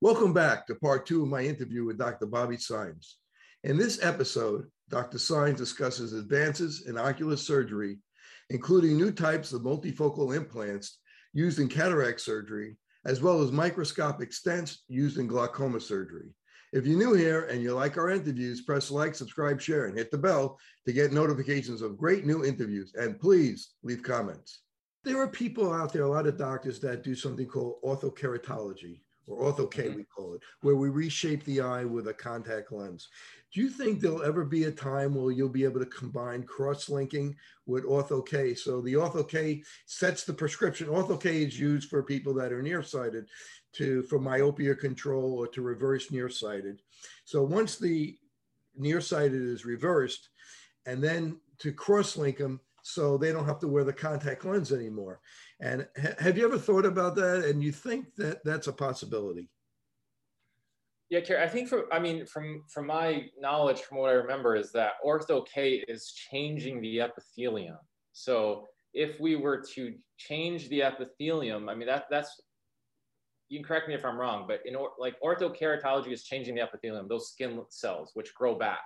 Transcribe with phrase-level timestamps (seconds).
[0.01, 2.25] Welcome back to part two of my interview with Dr.
[2.25, 3.17] Bobby Symes.
[3.63, 5.19] In this episode, Dr.
[5.19, 7.99] Symes discusses advances in ocular surgery,
[8.49, 10.99] including new types of multifocal implants
[11.31, 16.29] used in cataract surgery, as well as microscopic stents used in glaucoma surgery.
[16.71, 20.09] If you're new here and you like our interviews, press like, subscribe, share, and hit
[20.09, 22.93] the bell to get notifications of great new interviews.
[22.95, 24.61] And please leave comments.
[25.03, 29.51] There are people out there, a lot of doctors that do something called orthokeratology or
[29.51, 29.97] ortho K, mm-hmm.
[29.97, 33.09] we call it, where we reshape the eye with a contact lens.
[33.53, 37.35] Do you think there'll ever be a time where you'll be able to combine cross-linking
[37.65, 38.55] with Ortho K?
[38.55, 40.87] So the Ortho K sets the prescription.
[40.87, 43.27] Ortho K is used for people that are nearsighted
[43.73, 46.81] to for myopia control or to reverse nearsighted.
[47.25, 48.17] So once the
[48.75, 50.29] nearsighted is reversed,
[50.85, 55.19] and then to cross-link them so they don't have to wear the contact lens anymore.
[55.59, 57.45] And ha- have you ever thought about that?
[57.45, 59.49] And you think that that's a possibility?
[61.09, 64.55] Yeah, Kerry, I think from I mean from from my knowledge, from what I remember,
[64.55, 67.77] is that ortho K is changing the epithelium.
[68.11, 72.41] So if we were to change the epithelium, I mean that that's
[73.49, 76.61] you can correct me if I'm wrong, but in or, like orthokeratology is changing the
[76.61, 78.81] epithelium, those skin cells which grow back.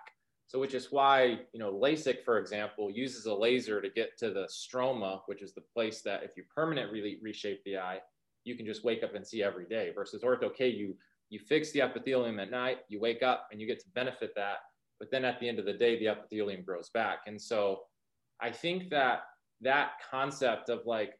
[0.47, 4.31] So which is why you know LASIK, for example, uses a laser to get to
[4.31, 8.00] the stroma, which is the place that if you permanently reshape the eye,
[8.44, 9.91] you can just wake up and see every day.
[9.94, 10.96] Versus ortho K, you
[11.30, 14.57] you fix the epithelium at night, you wake up and you get to benefit that.
[15.00, 17.19] But then at the end of the day, the epithelium grows back.
[17.28, 17.81] And so
[18.41, 19.22] I think that
[19.62, 21.13] that concept of like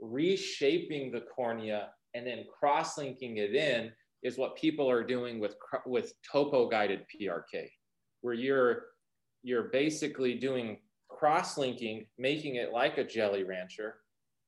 [0.00, 3.92] reshaping the cornea and then cross-linking it in
[4.22, 5.54] is what people are doing with
[5.86, 7.68] with topo guided PRK,
[8.20, 8.86] where you're
[9.42, 13.96] you're basically doing cross-linking, making it like a Jolly Rancher,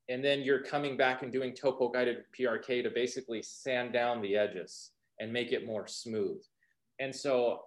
[0.09, 4.37] and then you're coming back and doing topo guided PRK to basically sand down the
[4.37, 4.91] edges
[5.21, 6.43] and make it more smooth.
[6.99, 7.63] And so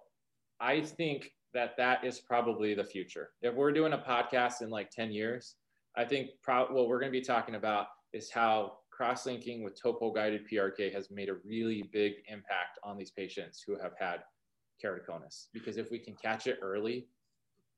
[0.60, 3.30] I think that that is probably the future.
[3.42, 5.56] If we're doing a podcast in like 10 years,
[5.96, 10.10] I think pro- what we're going to be talking about is how cross-linking with topo
[10.12, 14.20] guided PRK has made a really big impact on these patients who have had
[14.82, 15.46] keratoconus.
[15.52, 17.08] Because if we can catch it early,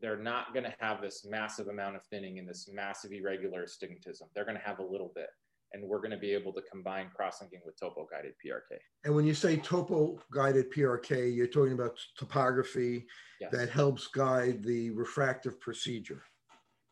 [0.01, 4.29] they're not going to have this massive amount of thinning and this massive irregular astigmatism.
[4.35, 5.29] They're going to have a little bit
[5.73, 8.79] and we're going to be able to combine cross-linking with topo guided PRK.
[9.05, 13.07] And when you say topo guided PRK, you're talking about topography
[13.41, 13.51] yes.
[13.53, 16.23] that helps guide the refractive procedure.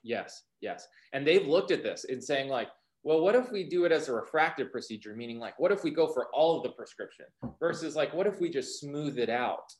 [0.02, 0.86] Yes, yes.
[1.12, 2.68] And they've looked at this and saying like,
[3.02, 5.14] well, what if we do it as a refractive procedure?
[5.14, 7.26] Meaning like, what if we go for all of the prescription
[7.60, 9.72] versus like, what if we just smooth it out?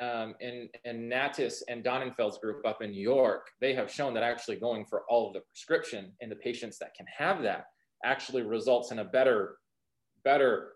[0.00, 4.24] Um, and, and Nattis and Donnenfeld's group up in New York, they have shown that
[4.24, 7.66] actually going for all of the prescription in the patients that can have that
[8.04, 9.58] actually results in a better,
[10.24, 10.72] better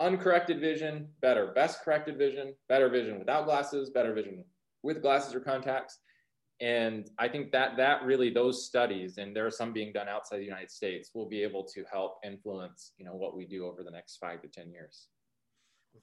[0.00, 4.44] uncorrected vision, better best corrected vision, better vision without glasses, better vision
[4.82, 5.98] with glasses or contacts.
[6.60, 10.38] And I think that that really those studies, and there are some being done outside
[10.38, 13.84] the United States, will be able to help influence, you know, what we do over
[13.84, 15.06] the next five to 10 years.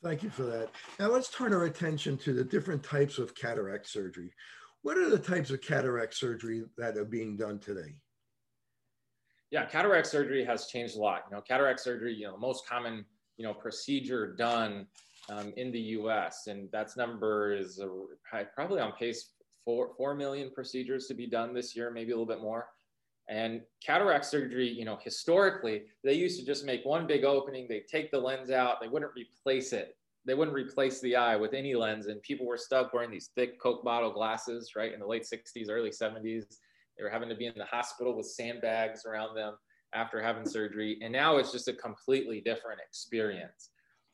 [0.04, 0.70] Thank you for that.
[1.00, 4.32] Now let's turn our attention to the different types of cataract surgery.
[4.84, 7.96] What are the types of cataract surgery that are being done today?
[9.52, 11.24] yeah, cataract surgery has changed a lot.
[11.30, 13.06] You know, cataract surgery, you know, the most common,
[13.38, 14.88] you know, procedure done
[15.30, 16.48] um, in the U.S.
[16.48, 17.88] and that's number is uh,
[18.54, 19.32] probably on pace
[19.64, 22.68] for four million procedures to be done this year, maybe a little bit more.
[23.28, 27.68] And cataract surgery, you know, historically they used to just make one big opening.
[27.68, 28.80] They take the lens out.
[28.80, 29.98] They wouldn't replace it.
[30.26, 33.60] They wouldn't replace the eye with any lens, and people were stuck wearing these thick
[33.60, 36.58] Coke bottle glasses, right, in the late '60s, early '70s
[36.98, 39.56] they were having to be in the hospital with sandbags around them
[39.94, 40.98] after having surgery.
[41.02, 43.72] And now it's just a completely different experience.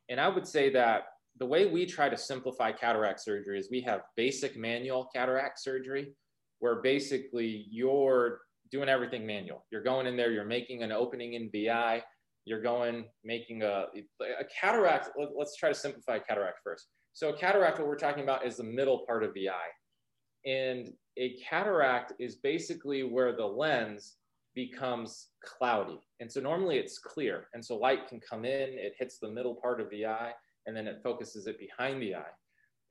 [0.10, 1.04] And I would say that
[1.38, 6.14] the way we try to simplify cataract surgery is we have basic manual cataract surgery,
[6.60, 8.42] where basically you're
[8.72, 9.66] doing everything manual.
[9.72, 12.02] You're going in there, you're making an opening in BI,
[12.46, 13.86] you're going making a,
[14.22, 15.10] a cataract.
[15.18, 16.88] Let, us try to simplify cataract first.
[17.14, 20.50] So, a cataract, what we're talking about is the middle part of the eye.
[20.50, 24.16] And a cataract is basically where the lens
[24.56, 26.00] becomes cloudy.
[26.20, 27.48] And so normally it's clear.
[27.54, 30.32] And so light can come in, it hits the middle part of the eye,
[30.66, 32.34] and then it focuses it behind the eye.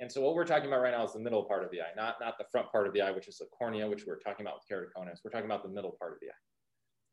[0.00, 1.92] And so what we're talking about right now is the middle part of the eye,
[1.94, 4.46] not, not the front part of the eye, which is the cornea, which we're talking
[4.46, 5.18] about with keratoconus.
[5.22, 6.40] We're talking about the middle part of the eye.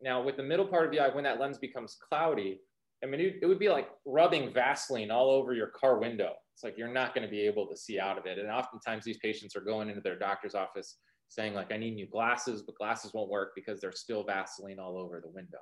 [0.02, 2.62] Now, with the middle part of the eye, when that lens becomes cloudy,
[3.04, 6.34] I mean, it, it would be like rubbing Vaseline all over your car window.
[6.54, 8.40] It's like you're not going to be able to see out of it.
[8.40, 10.98] And oftentimes these patients are going into their doctor's office
[11.28, 14.98] saying like, I need new glasses, but glasses won't work because there's still Vaseline all
[14.98, 15.60] over the window.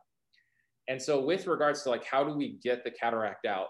[0.87, 3.67] And so with regards to like, how do we get the cataract out?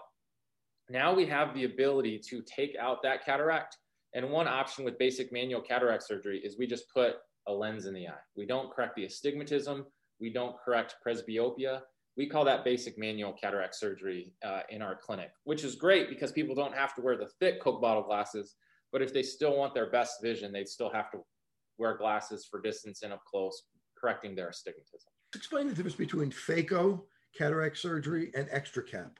[0.88, 3.76] Now we have the ability to take out that cataract.
[4.14, 7.16] And one option with basic manual cataract surgery is we just put
[7.48, 8.24] a lens in the eye.
[8.36, 9.84] We don't correct the astigmatism.
[10.20, 11.80] We don't correct presbyopia.
[12.16, 16.32] We call that basic manual cataract surgery uh, in our clinic, which is great because
[16.32, 18.54] people don't have to wear the thick Coke bottle glasses.
[18.90, 21.18] But if they still want their best vision, they'd still have to
[21.76, 23.64] wear glasses for distance and up close,
[24.00, 25.10] correcting their astigmatism.
[25.34, 27.02] Explain the difference between phaco
[27.36, 29.18] cataract surgery and extra cap.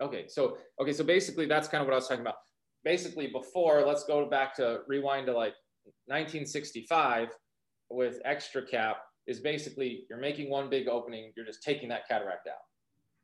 [0.00, 2.36] Okay, so okay, so basically that's kind of what I was talking about.
[2.84, 5.54] Basically, before let's go back to rewind to like
[6.06, 7.28] 1965
[7.90, 12.48] with extra cap is basically you're making one big opening, you're just taking that cataract
[12.48, 12.62] out.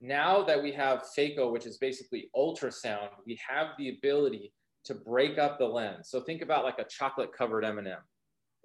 [0.00, 4.52] Now that we have phaco, which is basically ultrasound, we have the ability
[4.84, 6.11] to break up the lens.
[6.11, 7.96] So think about like a chocolate covered M&M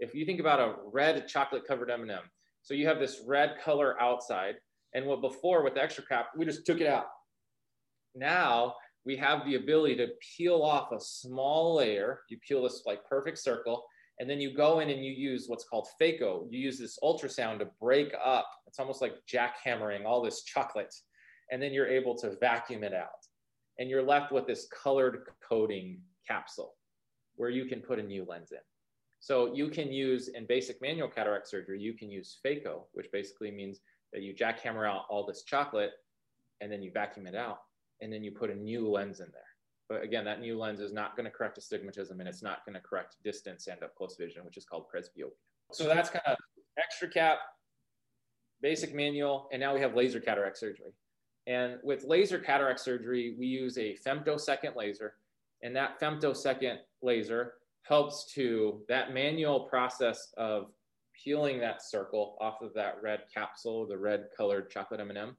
[0.02, 2.24] if you think about a red chocolate covered M&M,
[2.64, 4.56] so you have this red color outside,
[4.94, 7.06] and what before with the extra cap, we just took it out.
[8.16, 8.76] Now
[9.06, 12.22] we have the ability to peel off a small layer.
[12.30, 13.84] You peel this like perfect circle,
[14.20, 16.46] and then you go in and you use what's called phaco.
[16.50, 18.48] You use this ultrasound to break up.
[18.68, 20.94] It's almost like jackhammering all this chocolate,
[21.52, 23.10] and then you're able to vacuum it out,
[23.80, 26.76] and you're left with this colored coating capsule
[27.36, 28.60] where you can put a new lens in.
[29.20, 33.52] So you can use in basic manual cataract surgery, you can use phaco, which basically
[33.52, 33.80] means
[34.14, 35.92] that you jackhammer out all this chocolate
[36.60, 37.60] and then you vacuum it out
[38.02, 39.44] and then you put a new lens in there.
[39.90, 42.76] But again, that new lens is not going to correct astigmatism and it's not going
[42.76, 45.32] to correct distance and up close vision, which is called presbyopia.
[45.74, 46.38] So that's kind of
[46.78, 47.40] extra cap,
[48.62, 50.94] basic manual, and now we have laser cataract surgery.
[51.48, 55.16] And with laser cataract surgery, we use a femtosecond laser.
[55.64, 60.72] And that femtosecond laser helps to that manual process of
[61.24, 65.36] peeling that circle off of that red capsule, the red colored chocolate M&M.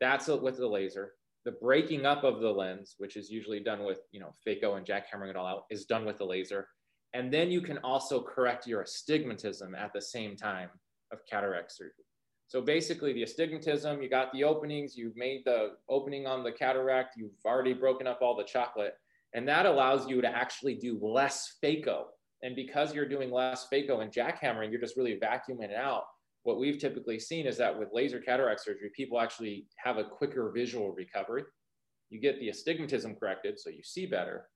[0.00, 1.14] That's with the laser.
[1.48, 4.84] The breaking up of the lens, which is usually done with, you know, phaco and
[4.84, 6.68] jackhammering it all out, is done with the laser.
[7.14, 10.68] And then you can also correct your astigmatism at the same time
[11.10, 12.04] of cataract surgery.
[12.48, 17.16] So basically, the astigmatism, you got the openings, you've made the opening on the cataract,
[17.16, 18.98] you've already broken up all the chocolate.
[19.32, 22.08] And that allows you to actually do less phaco.
[22.42, 26.04] And because you're doing less phaco and jackhammering, you're just really vacuuming it out.
[26.44, 30.50] What we've typically seen is that with laser cataract surgery, people actually have a quicker
[30.54, 31.44] visual recovery.
[32.10, 34.48] You get the astigmatism corrected, so you see better.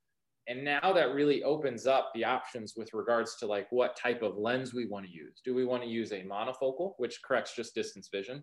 [0.48, 4.38] And now that really opens up the options with regards to like what type of
[4.38, 5.40] lens we want to use.
[5.44, 8.42] Do we want to use a monofocal, which corrects just distance vision?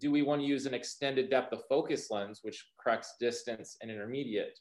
[0.00, 3.90] Do we want to use an extended depth of focus lens, which corrects distance and
[3.90, 4.58] intermediate?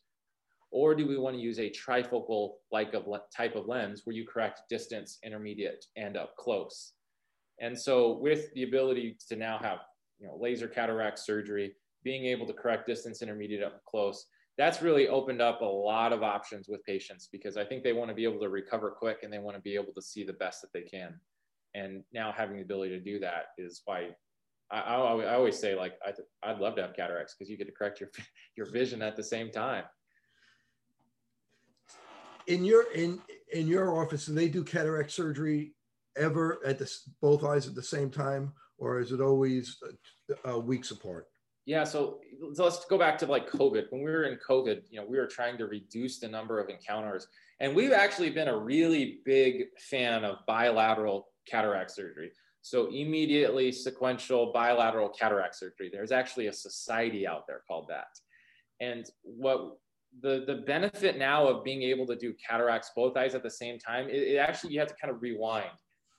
[0.72, 3.05] Or do we want to use a trifocal like of
[3.36, 6.93] type of lens where you correct distance, intermediate, and up close?
[7.60, 9.79] And so with the ability to now have
[10.20, 14.25] you know, laser cataract surgery, being able to correct distance, intermediate, up close,
[14.58, 18.10] that's really opened up a lot of options with patients because I think they want
[18.10, 20.34] to be able to recover quick and they want to be able to see the
[20.34, 21.20] best that they can.
[21.74, 24.10] And now having the ability to do that is why
[24.70, 25.93] I, I, I always say like
[26.43, 28.10] I, would love to have cataracts because you get to correct your
[28.58, 29.86] your vision at the same time
[32.48, 35.74] in your in in your office, do they do cataract surgery
[36.18, 36.91] ever at the,
[37.22, 39.77] both eyes at the same time, or is it always
[40.46, 41.27] uh, uh, weeks apart?
[41.65, 42.20] Yeah, so,
[42.53, 43.86] so let's go back to like COVID.
[43.91, 46.70] When we were in COVID, you know, we were trying to reduce the number of
[46.70, 47.27] encounters,
[47.60, 52.32] and we've actually been a really big fan of bilateral cataract surgery.
[52.63, 55.89] So immediately sequential bilateral cataract surgery.
[55.91, 58.08] There's actually a society out there called that.
[58.80, 59.77] And what
[60.20, 63.80] the the benefit now of being able to do cataracts both eyes at the same
[63.80, 65.70] time it, it, actually you have to kind of rewind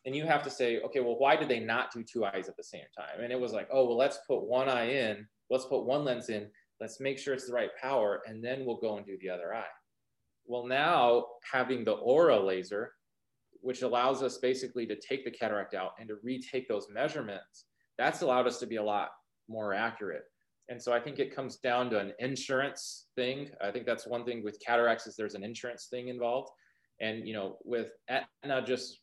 [0.05, 2.57] and you have to say, okay, well, why did they not do two eyes at
[2.57, 3.23] the same time?
[3.23, 6.29] And it was like, oh, well, let's put one eye in, let's put one lens
[6.29, 6.49] in,
[6.81, 9.55] let's make sure it's the right power, and then we'll go and do the other
[9.55, 9.65] eye.
[10.45, 12.93] Well, now having the ORA laser,
[13.61, 17.67] which allows us basically to take the cataract out and to retake those measurements,
[17.97, 19.11] that's allowed us to be a lot
[19.49, 20.25] more accurate.
[20.69, 23.51] And so I think it comes down to an insurance thing.
[23.61, 26.51] I think that's one thing with cataracts is there's an insurance thing involved.
[27.01, 29.01] And you know, with Aetna just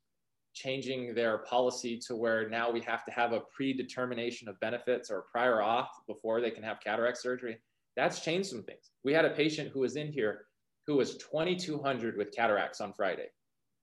[0.53, 5.25] changing their policy to where now we have to have a predetermination of benefits or
[5.31, 7.57] prior auth before they can have cataract surgery.
[7.95, 8.91] That's changed some things.
[9.03, 10.45] We had a patient who was in here
[10.87, 13.27] who was 2200 with cataracts on Friday.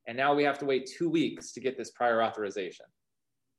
[0.08, 2.86] And now we have to wait two weeks to get this prior authorization.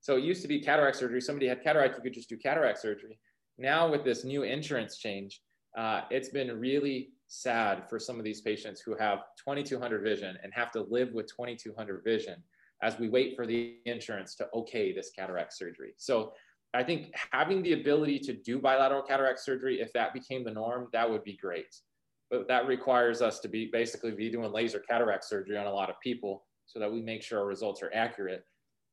[0.01, 1.21] So it used to be cataract surgery.
[1.21, 3.17] Somebody had cataract, you could just do cataract surgery.
[3.57, 5.41] Now with this new insurance change,
[5.77, 10.53] uh, it's been really sad for some of these patients who have 2200 vision and
[10.53, 12.41] have to live with 2200 vision
[12.83, 15.93] as we wait for the insurance to okay this cataract surgery.
[15.97, 16.33] So
[16.73, 20.87] I think having the ability to do bilateral cataract surgery, if that became the norm,
[20.93, 21.75] that would be great.
[22.29, 25.89] But that requires us to be basically be doing laser cataract surgery on a lot
[25.89, 28.43] of people so that we make sure our results are accurate.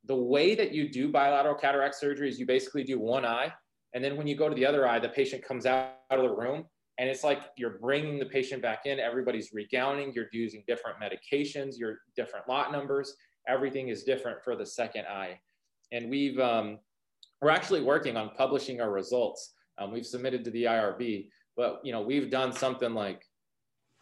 [0.05, 3.53] The way that you do bilateral cataract surgery is you basically do one eye,
[3.93, 6.35] and then when you go to the other eye, the patient comes out of the
[6.35, 6.67] room
[6.99, 11.79] and it's like you're bringing the patient back in everybody's regowning you're using different medications
[11.79, 13.15] your different lot numbers
[13.49, 15.39] everything is different for the second eye
[15.93, 16.79] and we've um,
[17.41, 21.93] we're actually working on publishing our results um, we've submitted to the irb but you
[21.93, 23.23] know we've done something like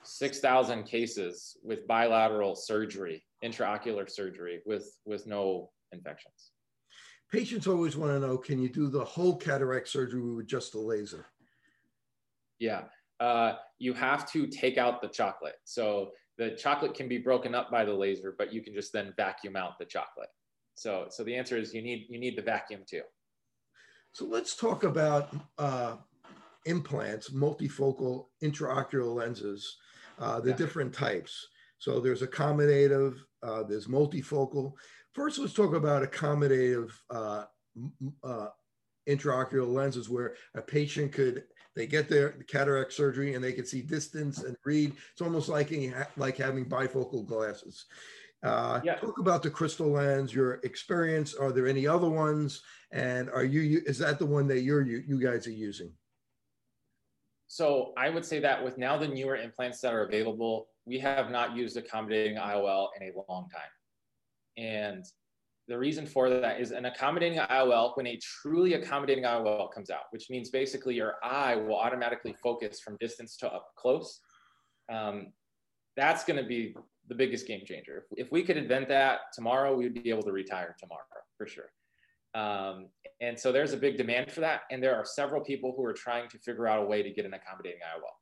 [0.04, 6.52] 6000 cases with bilateral surgery intraocular surgery with with no infections
[7.30, 10.80] patients always want to know can you do the whole cataract surgery with just a
[10.80, 11.26] laser
[12.62, 12.82] yeah.
[13.18, 15.56] Uh, you have to take out the chocolate.
[15.64, 19.12] So the chocolate can be broken up by the laser, but you can just then
[19.16, 20.30] vacuum out the chocolate.
[20.74, 23.02] So, so the answer is you need you need the vacuum too.
[24.12, 25.96] So let's talk about uh,
[26.66, 29.76] implants, multifocal intraocular lenses,
[30.18, 30.56] uh, the yeah.
[30.56, 31.46] different types.
[31.78, 34.72] So there's accommodative, uh, there's multifocal.
[35.14, 37.44] First, let's talk about accommodative uh,
[38.22, 38.46] uh,
[39.08, 41.44] intraocular lenses where a patient could
[41.74, 44.92] they get their cataract surgery and they can see distance and read.
[45.12, 45.72] It's almost like
[46.16, 47.86] like having bifocal glasses.
[48.42, 48.96] Uh, yeah.
[48.96, 51.34] Talk about the Crystalens, your experience.
[51.34, 52.62] Are there any other ones?
[52.90, 55.92] And are you is that the one that you're you, you guys are using?
[57.46, 61.30] So I would say that with now the newer implants that are available, we have
[61.30, 63.62] not used accommodating IOL in a long time.
[64.56, 65.04] And
[65.72, 70.02] the reason for that is an accommodating IOL, when a truly accommodating IOL comes out,
[70.10, 74.20] which means basically your eye will automatically focus from distance to up close.
[74.92, 75.28] Um,
[75.96, 76.76] that's going to be
[77.08, 78.04] the biggest game changer.
[78.18, 81.04] If we could invent that tomorrow, we would be able to retire tomorrow
[81.38, 81.70] for sure.
[82.34, 82.88] Um,
[83.22, 84.62] and so there's a big demand for that.
[84.70, 87.24] And there are several people who are trying to figure out a way to get
[87.24, 88.12] an accommodating IOL.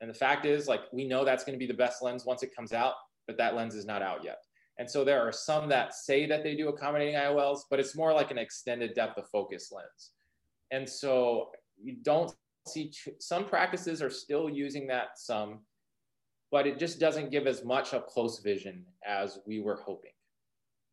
[0.00, 2.42] And the fact is, like, we know that's going to be the best lens once
[2.42, 2.94] it comes out,
[3.26, 4.38] but that lens is not out yet.
[4.78, 8.12] And so there are some that say that they do accommodating IOLs, but it's more
[8.12, 10.12] like an extended depth of focus lens.
[10.70, 11.50] And so
[11.82, 12.32] you don't
[12.68, 15.60] see some practices are still using that some,
[16.50, 20.10] but it just doesn't give as much up close vision as we were hoping.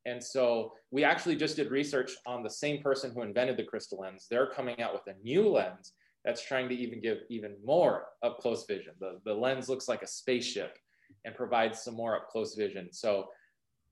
[0.06, 4.28] And so we actually just did research on the same person who invented the Crystalens.
[4.30, 5.94] They're coming out with a new lens
[6.26, 8.94] that's trying to even give even more up close vision.
[9.00, 10.78] The, the lens looks like a spaceship
[11.26, 12.90] and provides some more up close vision.
[12.92, 13.28] So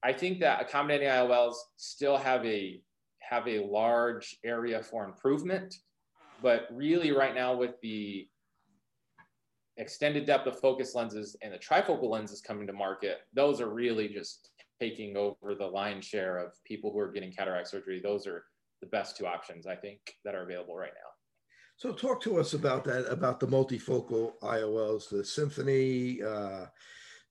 [0.04, 2.82] I think that accommodating IOLs still have a
[3.22, 5.76] have a large area for improvement,
[6.42, 8.28] but really right now with the
[9.78, 14.10] extended depth of focus lenses and the trifocal lenses coming to market, those are really
[14.10, 18.02] just taking over the lion's share of people who are getting cataract surgery.
[18.04, 18.44] Those are
[18.82, 21.10] the best two options I think that are available right now.
[21.78, 26.66] So talk to us about that, about the multifocal IOLs, the Symphony, uh,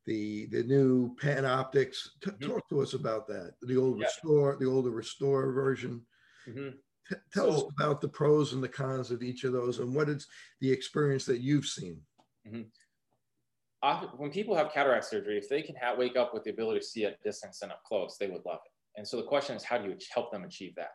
[0.07, 1.97] the the new PanOptix.
[2.23, 2.51] T- mm-hmm.
[2.51, 3.55] Talk to us about that.
[3.63, 4.07] The old yeah.
[4.07, 6.03] ReSTOR, the older ReSTOR version.
[6.49, 6.71] Mm-hmm.
[7.09, 9.95] T- tell so, us about the pros and the cons of each of those, and
[9.95, 10.27] what is
[10.61, 12.01] the experience that you've seen.
[12.49, 14.07] Mm-hmm.
[14.17, 16.87] when people have cataract surgery, if they can have, wake up with the ability to
[16.87, 18.99] see at distance and up close, they would love it.
[18.99, 20.93] And so the question is, how do you help them achieve that?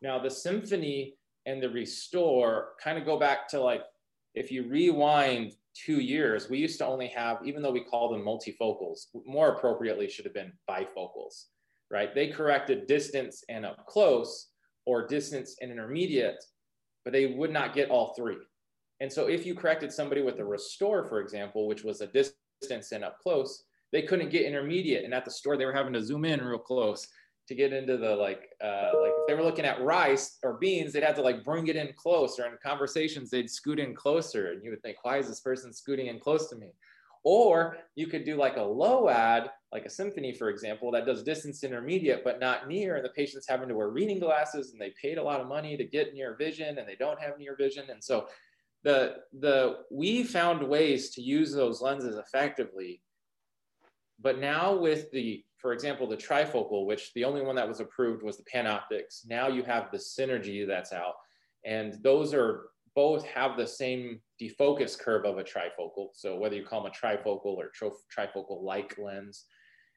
[0.00, 1.14] Now, the Symphony
[1.46, 3.82] and the ReSTOR kind of go back to like
[4.34, 8.24] if you rewind two years, we used to only have, even though we call them
[8.24, 11.46] multifocals, more appropriately should have been bifocals,
[11.90, 12.14] right?
[12.14, 14.48] They corrected distance and up close
[14.86, 16.42] or distance and intermediate,
[17.04, 18.38] but they would not get all three.
[19.00, 22.92] And so if you corrected somebody with a ReSTOR, for example, which was a distance
[22.92, 25.04] and up close, they couldn't get intermediate.
[25.04, 27.08] And at the store, they were having to zoom in real close
[27.48, 30.92] to get into the like uh, like if they were looking at rice or beans,
[30.92, 32.44] they'd have to like bring it in closer.
[32.46, 36.06] In conversations, they'd scoot in closer, and you would think, why is this person scooting
[36.06, 36.72] in close to me?
[37.24, 41.22] Or you could do like a low ad, like a symphony, for example, that does
[41.22, 44.92] distance intermediate but not near, and the patient's having to wear reading glasses, and they
[45.00, 47.84] paid a lot of money to get near vision, and they don't have near vision,
[47.90, 48.26] and so
[48.82, 53.00] the the we found ways to use those lenses effectively
[54.22, 58.22] but now with the for example the trifocal which the only one that was approved
[58.22, 59.26] was the PanOptix.
[59.26, 61.14] Now you have the synergy that's out
[61.64, 62.64] and those are
[62.94, 66.08] both have the same defocus curve of a trifocal.
[66.12, 67.70] So whether you call them a trifocal or
[68.14, 69.44] trifocal like lens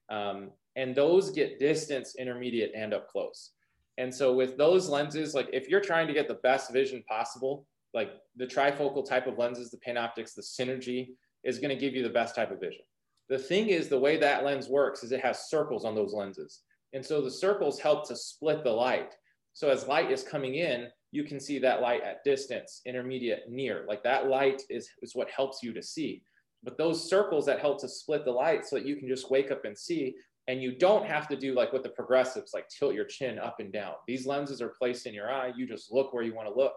[0.09, 3.51] um, and those get distance intermediate and up close.
[3.97, 7.65] And so with those lenses like if you're trying to get the best vision possible
[7.95, 12.03] like the trifocal type of lenses, the PanOptix, the Synergy is going to give you
[12.03, 12.81] the best type of vision.
[13.29, 16.61] The thing is, the way that lens works is it has circles on those lenses.
[16.93, 19.15] And so the circles help to split the light.
[19.53, 23.85] So as light is coming in, you can see that light at distance, intermediate, near.
[23.87, 26.21] Like that light is, is what helps you to see.
[26.63, 29.51] But those circles that help to split the light so that you can just wake
[29.51, 30.15] up and see,
[30.47, 33.59] and you don't have to do like with the progressives, like tilt your chin up
[33.59, 33.93] and down.
[34.07, 35.53] These lenses are placed in your eye.
[35.55, 36.75] You just look where you want to look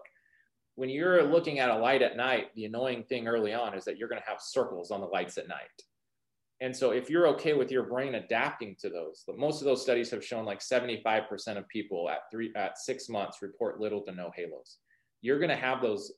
[0.79, 3.97] when you're looking at a light at night, the annoying thing early on is that
[3.97, 5.67] you're going to have circles on the lights at night.
[6.61, 10.11] And so if you're okay with your brain adapting to those, most of those studies
[10.11, 14.29] have shown like 75% of people at three at six months report little to no
[14.35, 14.77] halos.
[15.21, 16.11] You're to have those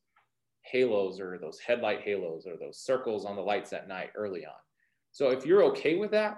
[0.63, 4.53] halos or those headlight halos or those circles on the lights at night early on.
[5.11, 6.37] So if you're okay with that,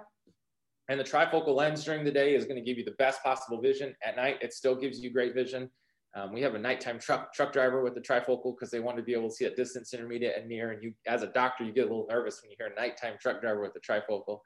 [0.88, 3.60] and the trifocal lens during the day is going to give you the best possible
[3.60, 5.70] vision at night, it still gives you great vision.
[6.16, 9.02] Um, we have a nighttime truck truck driver with the trifocal because they want to
[9.02, 10.70] be able to see at distance, intermediate, and near.
[10.70, 13.14] And you, as a doctor, you get a little nervous when you hear a nighttime
[13.20, 14.38] truck driver with the trifocal.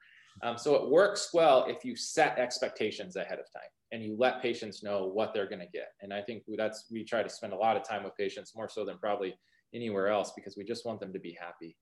[0.42, 4.40] Um, so it works well if you set expectations ahead of time and you let
[4.40, 5.88] patients know what they're going to get.
[6.00, 8.68] And I think that's we try to spend a lot of time with patients more
[8.68, 9.34] so than probably
[9.74, 11.76] anywhere else because we just want them to be happy.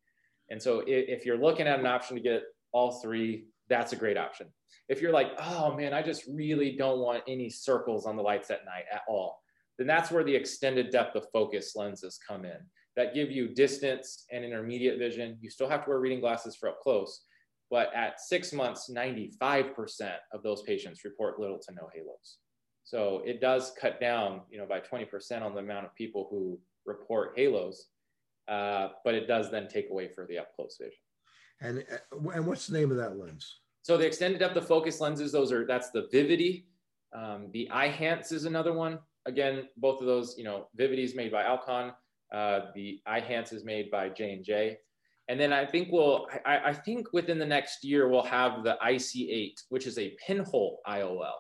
[0.51, 3.97] And so if, if you're looking at an option to get all three, that's a
[3.97, 4.49] great option.
[4.89, 8.51] If you're like, oh man, I just really don't want any circles on the lights
[8.51, 9.41] at night at all
[9.79, 12.59] then that's where the extended depth of focus lenses come in
[12.97, 15.37] that give you distance and intermediate vision.
[15.41, 17.25] You still have to wear reading glasses for up close,
[17.71, 22.39] but at six months, 95% of those patients report little to no halos.
[22.85, 26.59] So it does cut down, you know, by 20% on the amount of people who
[26.87, 27.89] report halos,
[28.49, 30.99] uh, but it does then take away for the up close vision.
[31.61, 33.61] And uh, and what's the name of that lens?
[33.83, 36.67] So the extended depth of focus lenses, those are that's the Vivity.
[37.15, 41.33] Um, the Eyhance is another one again, both of those, you know, Vivity is made
[41.33, 41.93] by Alcon.
[42.33, 44.79] Uh, the Eyhance is made by J and J.
[45.29, 48.79] And then I think we'll, I, I, think within the next year, we'll have the
[48.85, 51.33] IC8, which is a pinhole IOL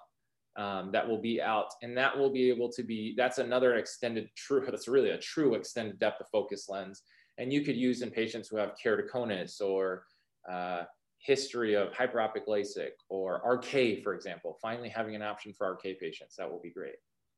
[0.56, 1.68] um, that will be out.
[1.82, 5.54] And that will be able to be, that's another extended true, that's really a true
[5.54, 7.02] extended depth of focus lens.
[7.38, 10.04] And you could use in patients who have keratoconus or
[10.50, 10.82] uh,
[11.20, 16.36] history of hyperopic LASIK or RK, for example, finally having an option for RK patients,
[16.36, 16.96] that will be great.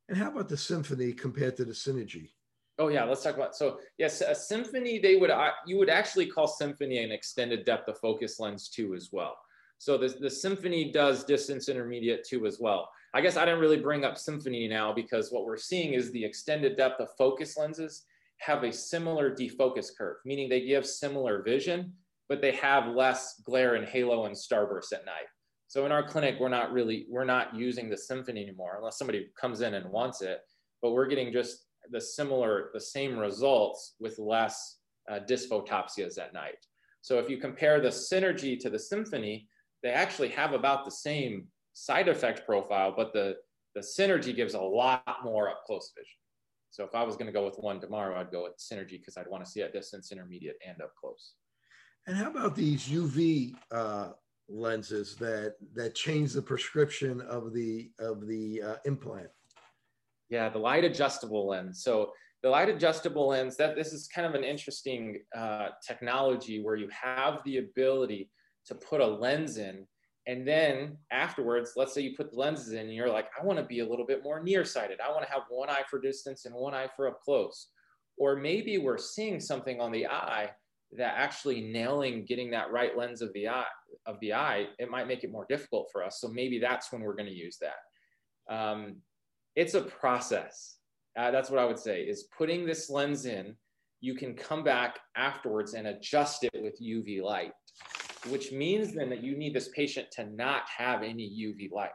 [0.09, 2.31] And how about the symphony compared to the synergy?
[2.79, 6.27] Oh yeah, let's talk about so yes, a symphony they would uh, you would actually
[6.27, 9.37] call symphony an extended depth of focus lens too as well.
[9.79, 12.88] So the the symphony does distance intermediate too as well.
[13.14, 16.25] I guess I didn't really bring up symphony now because what we're seeing is the
[16.25, 18.05] extended depth of focus lenses
[18.38, 21.92] have a similar defocus curve, meaning they give similar vision,
[22.29, 25.27] but they have less glare and halo and starburst at night.
[25.68, 29.28] So in our clinic, we're not really, we're not using the symphony anymore unless somebody
[29.38, 30.40] comes in and wants it,
[30.81, 34.78] but we're getting just the similar, the same results with less
[35.11, 36.57] uh, dysphotopsias at night.
[37.02, 39.46] So if you compare the synergy to the symphony,
[39.83, 43.37] they actually have about the same side effect profile, but the,
[43.74, 46.18] the synergy gives a lot more up close vision.
[46.70, 49.18] So if I was going to go with one tomorrow, I'd go with synergy because
[49.18, 51.35] I'd want to see at distance, intermediate, and up close.
[52.07, 54.11] And how about these UV uh,
[54.48, 59.28] lenses that that change the prescription of the of the uh, implant.
[60.30, 61.82] Yeah the light adjustable lens.
[61.82, 66.76] So the light adjustable lens that this is kind of an interesting uh, technology where
[66.76, 68.30] you have the ability
[68.66, 69.87] to put a lens in
[70.26, 73.58] and then afterwards let's say you put the lenses in and you're like i want
[73.58, 75.00] to be a little bit more nearsighted.
[75.00, 77.68] I want to have one eye for distance and one eye for up close.
[78.18, 80.50] Or maybe we're seeing something on the eye
[80.96, 83.64] that actually nailing getting that right lens of the eye
[84.07, 87.03] of the eye it might make it more difficult for us so maybe that's when
[87.03, 88.96] we're going to use that um,
[89.57, 90.77] it's a process
[91.18, 93.55] uh, that's what i would say is putting this lens in
[94.01, 97.53] you can come back afterwards and adjust it with uv light
[98.29, 101.90] which means then that you need this patient to not have any uv light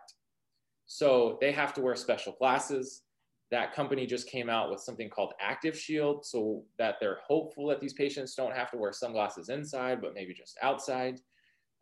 [0.85, 3.03] So they have to wear special glasses.
[3.51, 7.93] That company just came out with something called ActivShield so that they're hopeful that these
[7.93, 11.19] patients don't have to wear sunglasses inside, but maybe just outside.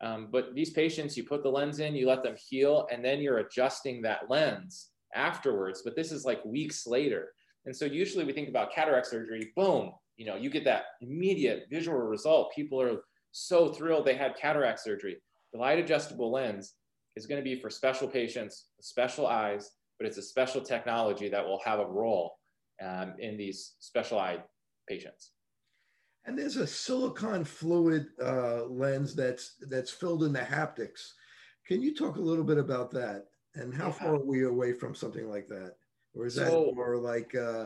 [0.02, 3.22] Um, but these patients, you put the lens in, you let them heal, and then
[3.22, 5.82] you're adjusting that lens afterwards.
[5.84, 7.34] But this is like weeks later.
[7.66, 11.66] And so usually we think about cataract surgery, boom, you know, you get that immediate
[11.70, 12.54] visual result.
[12.56, 15.18] People are so thrilled they had cataract surgery.
[15.54, 16.74] The light adjustable lens
[17.16, 21.46] is going to be for special patients, special eyes, but it's a special technology that
[21.46, 22.34] will have a role
[22.84, 24.40] um, in these special eye
[24.88, 25.32] patients.
[26.26, 31.14] And there's a silicon fluid uh, lens that's that's filled in the haptics.
[31.68, 33.26] Can you talk a little bit about that?
[33.56, 33.92] And how yeah.
[33.94, 35.76] far are we away from something like that?
[36.16, 37.66] Or is so, that more like, uh,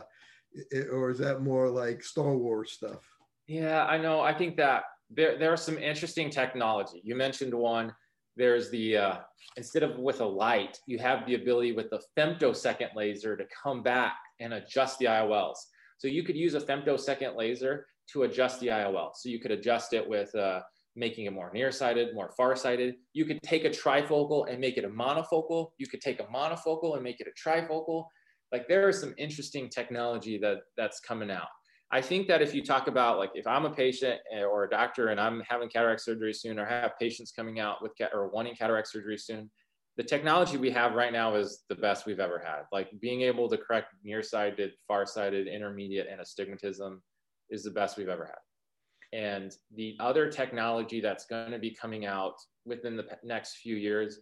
[0.92, 3.02] or is that more like Star Wars stuff?
[3.46, 4.20] Yeah, I know.
[4.20, 7.00] I think that there there are some interesting technology.
[7.04, 7.94] You mentioned one.
[8.36, 9.16] There's the uh,
[9.56, 13.82] instead of with a light, you have the ability with the femtosecond laser to come
[13.82, 15.58] back and adjust the IOLs.
[15.98, 19.10] So you could use a femtosecond laser to adjust the IOL.
[19.14, 20.60] So you could adjust it with uh,
[20.96, 22.94] making it more nearsighted, more farsighted.
[23.12, 25.68] You could take a trifocal and make it a monofocal.
[25.78, 28.06] You could take a monofocal and make it a trifocal.
[28.52, 31.48] Like there is some interesting technology that that's coming out.
[31.92, 34.70] I think that if you talk about like if I'm a patient eh, or a
[34.70, 38.56] doctor and I'm having cataract surgery soon or have patients coming out with or wanting
[38.56, 39.50] cataract surgery soon,
[39.96, 42.62] the technology we have right now is the best we've ever had.
[42.72, 47.02] Like being able to correct nearsighted, farsighted, intermediate, and astigmatism
[47.50, 49.18] is the best we've ever had.
[49.18, 54.20] And the other technology that's going to be coming out within the next few years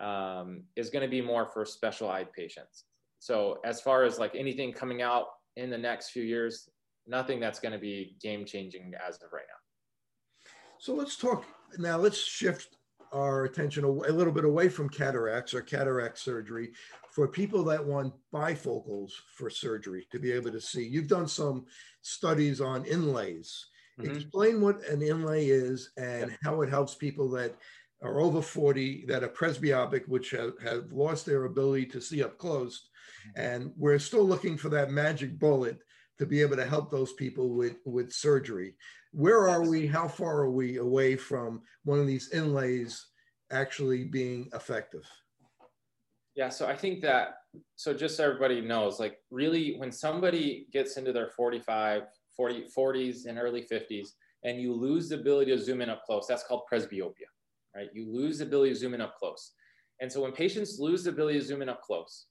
[0.00, 2.84] um, is going to be more for special eyed patients.
[3.20, 6.68] So as far as like anything coming out in the next few years,
[7.06, 10.50] nothing that's going to be game changing as of right now.
[10.78, 11.44] So let's talk
[11.78, 11.96] now.
[11.96, 12.76] Let's shift
[13.14, 16.72] our attention a, a little bit away from cataracts or cataract surgery
[17.10, 20.84] for people that want bifocals for surgery to be able to see.
[20.84, 21.66] You've done some
[22.02, 23.66] studies on inlays.
[24.00, 24.16] Mm-hmm.
[24.16, 26.36] Explain what an inlay is and yeah.
[26.42, 27.54] how it helps people that
[28.02, 32.36] are over 40 that are presbyopic, which have, have lost their ability to see up
[32.36, 32.88] close.
[33.28, 33.40] Mm-hmm.
[33.40, 35.78] And we're still looking for that magic bullet
[36.18, 38.74] to be able to help those people with, with surgery.
[39.14, 39.86] Where are we?
[39.86, 43.06] How far are we away from one of these inlays
[43.52, 45.04] actually being effective?
[46.34, 47.34] Yeah, so I think that
[47.76, 52.02] so just so everybody knows, like really when somebody gets into their 45,
[52.36, 54.08] 40, 40s and early 50s,
[54.42, 57.30] and you lose the ability to zoom in up close, that's called presbyopia,
[57.76, 57.88] right?
[57.94, 59.52] You lose the ability to zoom in up close.
[60.00, 62.26] And so when patients lose the ability to zoom in up close,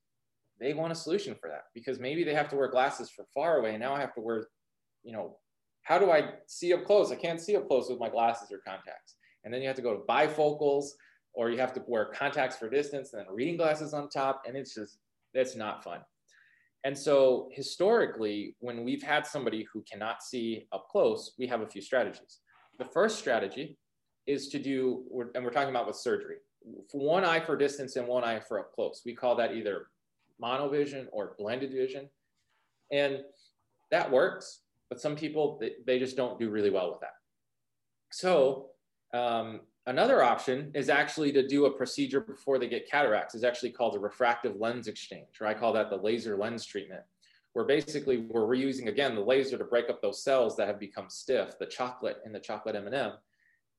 [0.60, 3.60] they want a solution for that because maybe they have to wear glasses for far
[3.60, 3.72] away.
[3.72, 4.48] And now I have to wear,
[5.04, 5.38] you know,
[5.84, 7.12] how do I see up close?
[7.12, 9.16] I can't see up close with my glasses or contacts.
[9.44, 10.86] And then you have to go to bifocals
[11.34, 14.44] or you have to wear contacts for distance and then reading glasses on top.
[14.48, 14.98] And it's just,
[15.34, 16.00] that's not fun.
[16.86, 21.68] And so historically, when we've had somebody who cannot see up close, we have a
[21.68, 22.40] few strategies.
[22.78, 23.78] The first strategy
[24.28, 25.04] is to do,
[25.36, 26.38] and we're talking about with surgery,
[26.92, 29.02] one eye for distance and one eye for up close.
[29.06, 29.88] We call that either
[30.42, 32.10] monovision or blended vision.
[32.92, 33.20] And
[33.92, 34.63] that works,
[34.94, 37.16] but some people, they, just don't do really well with that.
[38.12, 38.68] So
[39.12, 43.72] um, Another option is actually to do a procedure before they get cataracts is actually
[43.72, 47.02] called a refractive lens exchange, or I call that the laser lens treatment,
[47.52, 51.10] where basically we're reusing again the laser to break up those cells that have become
[51.10, 53.14] stiff, the chocolate in the chocolate M&M,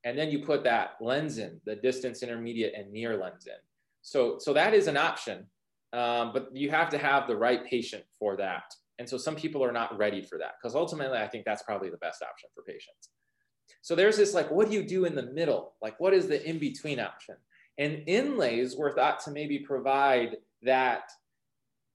[0.04, 3.54] and then you put that lens in, the distance intermediate and near lens in.
[4.02, 5.46] So, so that is an option,
[5.94, 8.74] um, but you have to have the right patient for that.
[8.98, 11.90] And so some people are not ready for that because ultimately I think that's probably
[11.90, 13.10] the best option for patients.
[13.82, 15.74] So there's this like, what do you do in the middle?
[15.82, 17.36] Like, what is the in between option?
[17.78, 21.10] And inlays were thought to maybe provide that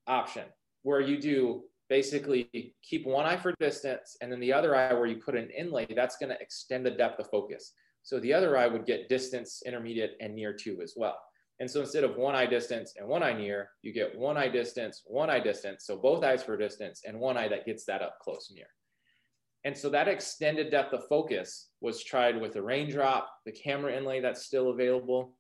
[0.08, 0.44] option
[0.84, 5.08] where you do basically keep one eye for distance and then the other eye where
[5.08, 7.74] you put an inlay, that's going to extend the depth of focus.
[8.04, 11.18] So the other eye would get distance, intermediate, and near two as well.
[11.60, 14.48] And so instead of one eye distance and one eye near, you get one eye
[14.48, 15.86] distance, one eye distance.
[15.86, 18.68] So both eyes for distance and one eye that gets that up close near.
[19.66, 24.22] And so that extended depth of focus was tried with a raindrop, the KAMRA inlay
[24.22, 25.34] that's still available.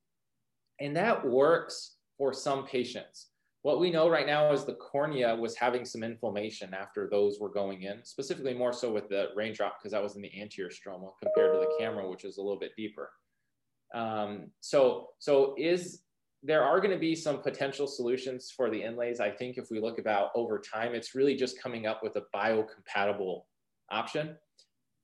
[0.81, 3.27] And that works for some patients.
[3.61, 7.49] What we know right now is the cornea was having some inflammation after those were
[7.49, 11.11] going in, specifically more so with the raindrop because that was in the anterior stroma
[11.21, 13.09] compared to the KAMRA, which is a little bit deeper.
[13.93, 16.01] Um, so, so is
[16.41, 19.19] there are going to be some potential solutions for the inlays.
[19.19, 22.23] I think if we look about over time, it's really just coming up with a
[22.33, 23.41] biocompatible
[23.91, 24.37] option,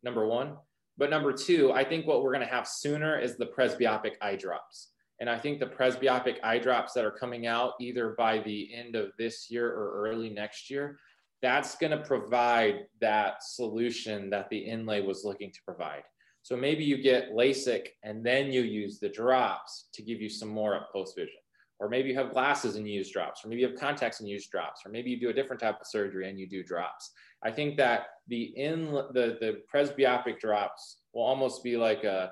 [0.03, 0.55] number one.
[0.97, 4.37] But number two, I think what we're going to have sooner is the presbyopic eye
[4.37, 4.91] drops.
[5.19, 8.95] And I think the presbyopic eye drops that are coming out either by the end
[8.95, 10.99] of this year or early next year,
[11.41, 16.03] that's going to provide that solution that the inlay was looking to provide.
[16.45, 20.47] So maybe you get LASIK and then you use the drops to give you some
[20.47, 21.39] more close vision.
[21.79, 24.29] Or maybe you have glasses and you use drops, or maybe you have contacts and
[24.29, 27.09] use drops, or maybe you do a different type of surgery and you do drops.
[27.43, 32.31] I think that the in the, the presbyopic drops will almost be like a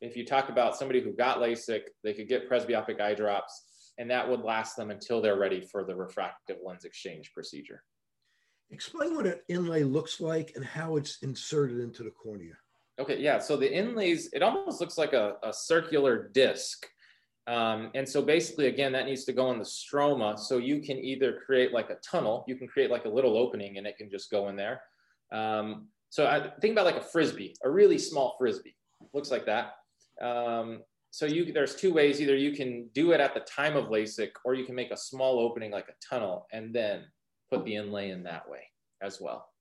[0.00, 4.08] if you talk about somebody who got LASIK, they could get presbyopic eye drops, and
[4.08, 7.82] that would last them until they're ready for the refractive lens exchange procedure.
[8.70, 12.54] Explain what an inlay looks like and how it's inserted into the cornea.
[13.00, 13.38] Okay, yeah.
[13.38, 16.86] So the inlays, it almost looks like a, a circular disc.
[17.46, 20.38] Um, and so basically, again, that needs to go in the stroma.
[20.38, 23.78] So you can either create like a tunnel, you can create like a little opening
[23.78, 24.82] and it can just go in there.
[25.32, 28.76] Um, so I think about like a frisbee, a really small frisbee.
[29.14, 29.72] Looks like that.
[30.20, 32.20] Um, so you there's two ways.
[32.20, 34.96] Either you can do it at the time of LASIK, or you can make a
[34.96, 37.04] small opening like a tunnel and then
[37.50, 38.60] put the inlay in that way
[39.02, 39.51] as well.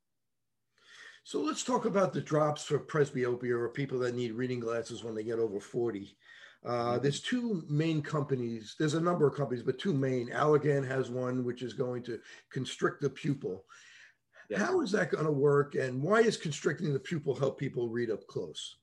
[1.24, 5.16] So let's talk about the drops for presbyopia or people that need reading glasses when
[5.16, 6.16] they get over 40.
[6.64, 7.04] Uh, mm-hmm.
[7.04, 8.76] there's two main companies.
[8.78, 10.30] There's a number of companies, but two main.
[10.30, 12.20] Allergan has one, which is going to
[12.52, 13.66] constrict the pupil.
[14.50, 14.60] Yeah.
[14.60, 18.12] How is that going to work, and why is constricting the pupil help people read
[18.12, 18.78] up close?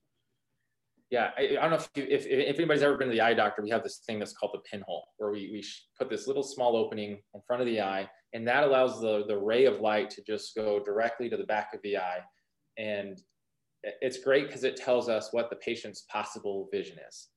[1.11, 3.35] Yeah, I, I don't know if, you, if, if anybody's ever been to the eye
[3.35, 3.62] doctor.
[3.62, 5.64] We have this thing that's called the pinhole, where we, we
[5.98, 9.37] put this little small opening in front of the eye, and that allows the, the
[9.37, 12.21] ray of light to just go directly to the back of the eye.
[12.77, 13.21] And
[13.83, 17.29] it's great because it tells us what the patient's possible vision is.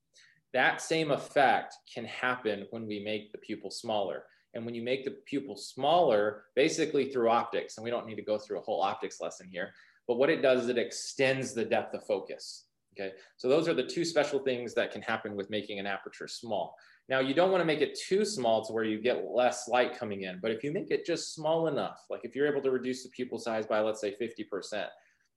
[0.54, 4.24] That same effect can happen when we make the pupil smaller.
[4.54, 8.22] And when you make the pupil smaller, basically through optics, and we don't need to
[8.22, 9.72] go through a whole optics lesson here,
[10.08, 12.66] but what it does is it extends the depth of focus.
[13.00, 16.28] Okay, so those are the two special things that can happen with making an aperture
[16.28, 16.76] small.
[17.10, 19.98] Now, you don't want to make it too small to where you get less light
[19.98, 22.72] coming in, but if you make it just small enough, like if you're able to
[22.72, 24.88] reduce the pupil size by, let's say, 50%,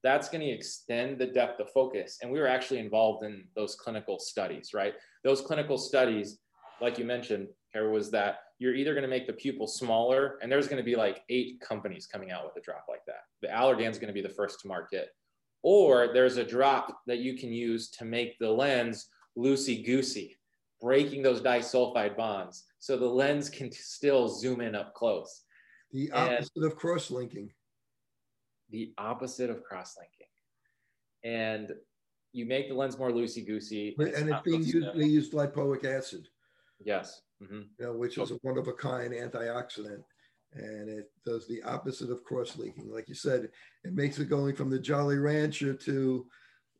[0.02, 2.18] that's going to extend the depth of focus.
[2.22, 4.94] And we were actually involved in those clinical studies, right?
[5.24, 6.38] Those clinical studies,
[6.80, 10.52] like you mentioned, Kerry, was that you're either going to make the pupil smaller, and
[10.52, 13.22] there's going to be like eight companies coming out with a drop like that.
[13.42, 15.08] The Allergan is going to be the first to market
[15.64, 20.36] or there's a drop that you can use to make the lens loosey goosey,
[20.84, 22.64] breaking those disulfide bonds.
[22.78, 25.44] So the lens can still zoom in up close.
[25.92, 27.50] The opposite and of cross linking.
[28.70, 30.28] The opposite of cross linking.
[31.24, 31.72] And
[32.32, 33.94] you make the lens more loosey goosey.
[33.98, 36.28] And, and it's being used, they use lipoic acid.
[36.84, 37.22] Yes.
[37.42, 37.62] Mm-hmm.
[37.78, 40.02] You know, which is a one of a kind antioxidant
[40.52, 42.92] and it does the opposite of cross linking.
[42.92, 43.48] Like you said,
[43.84, 46.26] it makes it going from the Jolly Rancher to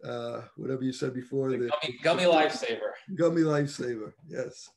[0.02, 1.50] uh, whatever you said before.
[1.50, 2.92] The, the gummy, gummy lifesaver.
[3.14, 4.12] Gummy lifesaver.
[4.28, 4.68] Yes.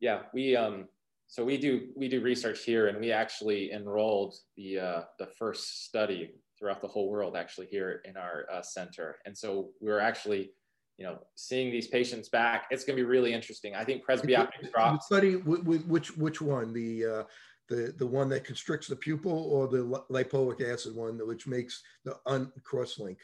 [0.00, 0.88] Yeah, we um,
[1.26, 5.84] so we do we do research here, and we actually enrolled the uh, the first
[5.86, 10.52] study throughout the whole world actually here in our uh, center, and so we're actually
[10.98, 13.74] you know, seeing these patients back, it's going to be really interesting.
[13.74, 15.06] I think presbyopic drops.
[15.06, 17.22] Study which which one the uh,
[17.68, 22.16] the the one that constricts the pupil or the lipoic acid one which makes the
[22.26, 23.18] uncross link.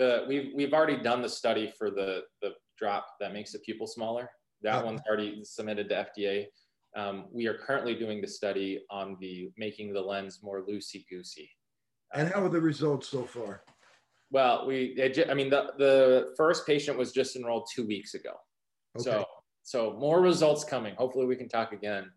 [0.00, 3.86] The we've we've already done the study for the the drop that makes the pupil
[3.86, 4.30] smaller.
[4.62, 6.46] That one's already submitted to FDA.
[6.96, 11.50] Um, we are currently doing the study on the making the lens more loosey goosey.
[12.14, 13.62] And how are the results so far?
[14.30, 14.96] Well, we,
[15.28, 18.32] I mean, the, the first patient was just enrolled two weeks ago.
[18.98, 19.04] Okay.
[19.10, 19.24] So,
[19.62, 20.94] so more results coming.
[20.96, 22.10] Hopefully we can talk again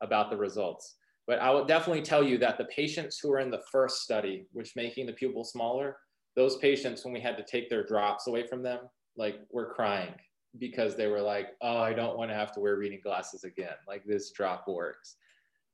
[0.00, 0.96] about the results.
[1.26, 4.46] But I will definitely tell you that the patients who are in the first study,
[4.52, 5.96] which making the pupil smaller,
[6.36, 8.80] those patients, when we had to take their drops away from them,
[9.16, 10.14] like were crying
[10.58, 13.74] because they were like, oh, I don't want to have to wear reading glasses again.
[13.86, 15.16] Like this drop works.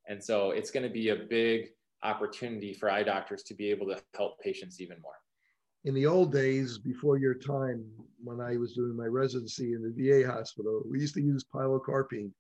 [0.09, 1.69] And so it's going to be a big
[2.03, 5.15] opportunity for eye doctors to be able to help patients even more
[5.87, 7.85] in the old days before your time
[8.23, 12.31] when i was doing my residency in the va hospital we used to use pilocarpine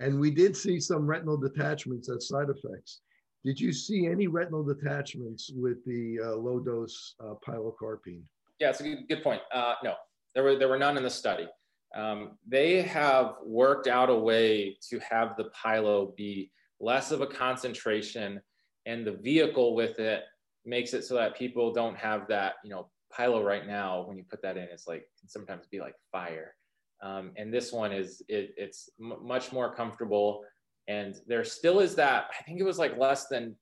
[0.00, 3.00] and we did see some retinal detachments as side effects
[3.44, 8.22] did you see any retinal detachments with the uh, low dose uh, pilocarpine
[8.58, 9.94] yeah it's a good, good point uh, no
[10.34, 11.48] there were there were none in the study
[11.94, 17.26] um, they have worked out a way to have the pilo be less of a
[17.26, 18.40] concentration
[18.86, 20.24] and the vehicle with it
[20.64, 24.24] makes it so that people don't have that, you know, pilo right now, when you
[24.28, 26.54] put that in, it's like, can sometimes be like fire.
[27.02, 30.44] Um, and this one is, it, it's much more comfortable.
[30.90, 33.54] And there still is that, I think it was like less than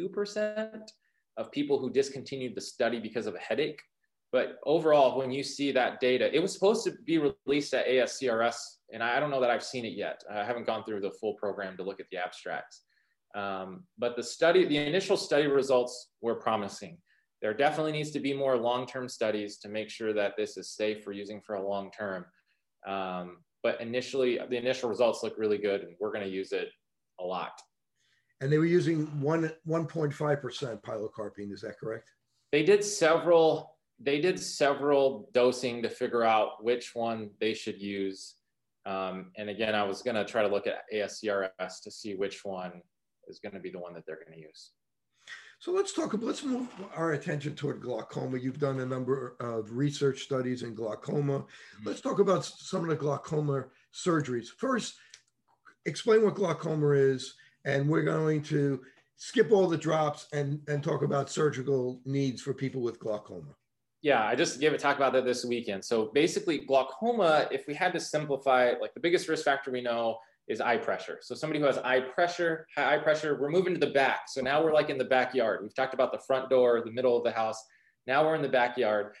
[0.00, 0.80] 2%
[1.36, 3.82] of people who discontinued the study because of a headache.
[4.32, 8.56] But overall, when you see that data, it was supposed to be released at ASCRS,
[8.92, 10.22] and I don't know that I've seen it yet.
[10.30, 12.82] I haven't gone through the full program to look at the abstracts.
[13.34, 16.96] Um, but the study, the initial study results were promising.
[17.42, 21.04] There definitely needs to be more long-term studies to make sure that this is safe
[21.04, 22.24] for using for a long term.
[22.86, 26.68] Um, but initially, the initial results look really good, and we're going to use it
[27.20, 27.60] a lot.
[28.40, 31.52] And they were using one 1.5% pilocarpine.
[31.52, 32.10] Is that correct?
[32.52, 33.76] They did several.
[34.00, 38.36] They did several dosing to figure out which one they should use.
[38.86, 42.44] Um, and again, I was going to try to look at ASCRS to see which
[42.44, 42.80] one
[43.26, 44.70] is going to be the one that they're going to use.
[45.60, 46.14] So let's talk.
[46.14, 48.38] About let's move our attention toward glaucoma.
[48.38, 51.40] You've done a number of research studies in glaucoma.
[51.40, 51.88] Mm-hmm.
[51.88, 54.48] Let's talk about some of the glaucoma surgeries.
[54.56, 54.94] First,
[55.84, 58.80] explain what glaucoma is, and we're going to
[59.16, 63.56] skip all the drops and and talk about surgical needs for people with glaucoma.
[64.00, 65.84] Yeah, I just gave a talk about that this weekend.
[65.84, 69.80] So basically, glaucoma, if we had to simplify it, like the biggest risk factor we
[69.80, 71.18] know is eye pressure.
[71.20, 74.22] So somebody who has eye pressure, high eye pressure, we're moving to the back.
[74.28, 75.60] So now we're like in the backyard.
[75.62, 77.62] We've talked about the front door, the middle of the house.
[78.06, 79.14] Now we're in the backyard.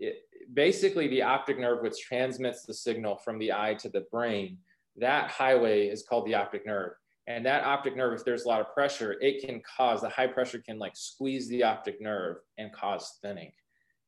[0.00, 0.16] It,
[0.52, 4.58] basically, the optic nerve, which transmits the signal from the eye to the brain,
[4.96, 6.92] that highway is called the optic nerve.
[7.28, 10.26] And that optic nerve, if there's a lot of pressure, it can cause the high
[10.26, 13.52] pressure can like squeeze the optic nerve and cause thinning.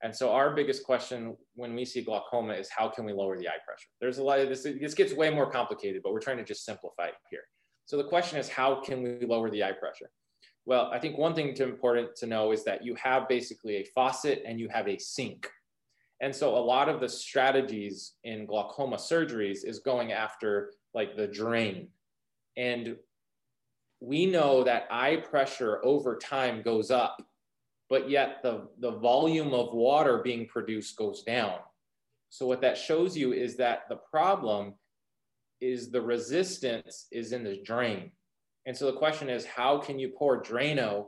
[0.03, 3.49] And so our biggest question when we see glaucoma is how can we lower the
[3.49, 3.89] eye pressure?
[4.01, 6.65] There's a lot of this, this gets way more complicated, but we're trying to just
[6.65, 7.45] simplify it here.
[7.87, 10.11] So the question is how can we lower the eye pressure?
[10.67, 13.85] Well, I think one thing to important to know is that you have basically a
[13.95, 15.49] faucet and you have a sink.
[16.21, 21.27] And so a lot of the strategies in glaucoma surgeries is going after like the
[21.27, 21.89] drain.
[22.57, 22.97] And
[24.01, 27.17] we know that eye pressure over time goes up
[27.95, 31.59] but yet the, the volume of water being produced goes down.
[32.29, 34.75] So what that shows you is that the problem
[35.61, 38.11] is the resistance is in the drain.
[38.67, 41.07] And so the question is, how can you pour Drano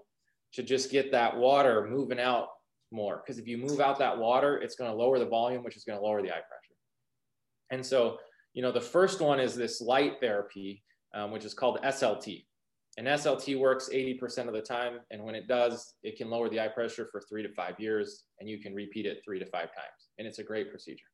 [0.52, 2.50] to just get that water moving out
[2.92, 3.16] more?
[3.16, 5.82] Because if you move out that water, it's going to lower the volume, which is
[5.82, 6.76] going to lower the eye pressure.
[7.70, 8.18] And so,
[8.54, 12.44] you know, the first one is this light therapy, um, which is called SLT.
[12.96, 15.00] And SLT works 80% of the time.
[15.10, 18.24] And when it does, it can lower the eye pressure for three to five years,
[18.40, 20.08] and you can repeat it three to five times.
[20.18, 21.06] And it's a great procedure.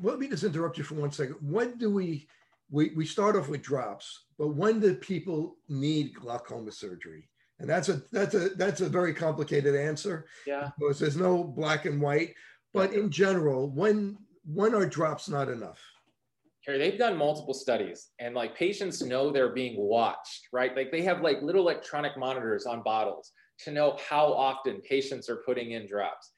[0.00, 1.36] Let me just interrupt you for one second.
[1.42, 2.26] When do we,
[2.70, 7.28] we, we start off with drops, but when do people need glaucoma surgery?
[7.60, 10.26] And that's a that's a that's a very complicated answer.
[10.46, 10.70] Yeah.
[10.78, 12.34] Because there's no black and white.
[12.72, 15.80] But in general, when when are drops not enough?
[16.76, 20.76] They've done multiple studies and like patients know they're being watched, right?
[20.76, 25.42] Like they have like little electronic monitors on bottles to know how often patients are
[25.46, 26.32] putting in drops.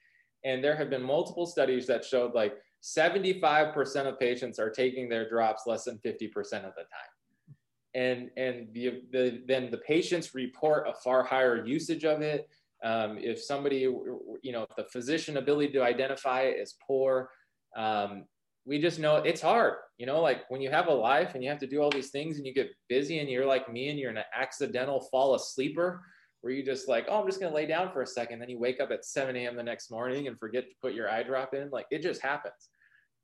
[0.45, 5.27] And there have been multiple studies that showed like 75% of patients are taking their
[5.27, 7.55] drops less than 50% of the time.
[7.93, 12.47] And, and the, the, then the patients report a far higher usage of it.
[12.83, 17.29] Um, if somebody, you know, if the physician ability to identify it is poor,
[17.75, 18.25] um,
[18.65, 21.49] we just know it's hard you know like when you have a life and you
[21.49, 23.99] have to do all these things and you get busy and you're like me and
[23.99, 26.01] you're an accidental fall asleeper
[26.41, 28.59] where you just like oh i'm just to lay down for a second then you
[28.59, 31.53] wake up at 7 a.m the next morning and forget to put your eye drop
[31.53, 32.69] in like it just happens.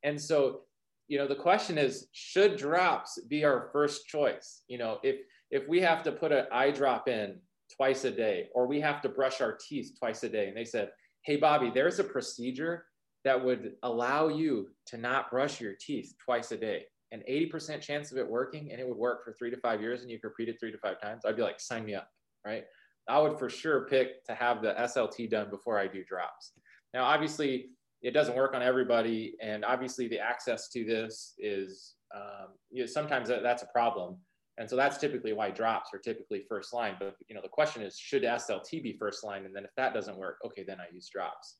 [0.03, 0.61] And so
[1.07, 4.63] you know the question is should drops be our first choice?
[4.67, 5.17] You know if
[5.51, 7.39] if we have to put an eye drop in
[7.75, 10.63] twice a day or we have to brush our teeth twice a day and they
[10.63, 10.89] said
[11.23, 12.85] hey bobby there's a procedure
[13.23, 16.85] that would allow you to not brush your teeth twice a day.
[17.11, 20.01] An 80% chance of it working and it would work for three to five years
[20.01, 21.23] and you could repeat it three to five times.
[21.25, 22.09] I'd be like, sign me up,
[22.45, 22.65] right?
[23.07, 26.51] I would for sure pick to have the SLT done before I do drops.
[26.93, 27.69] Now, obviously,
[28.01, 32.85] it doesn't work on everybody, and obviously, the access to this is um, you know,
[32.85, 34.17] sometimes that, that's a problem,
[34.57, 36.95] and so that's typically why drops are typically first line.
[36.99, 39.45] But you know, the question is, should SLT be first line?
[39.45, 41.57] And then if that doesn't work, okay, then I use drops.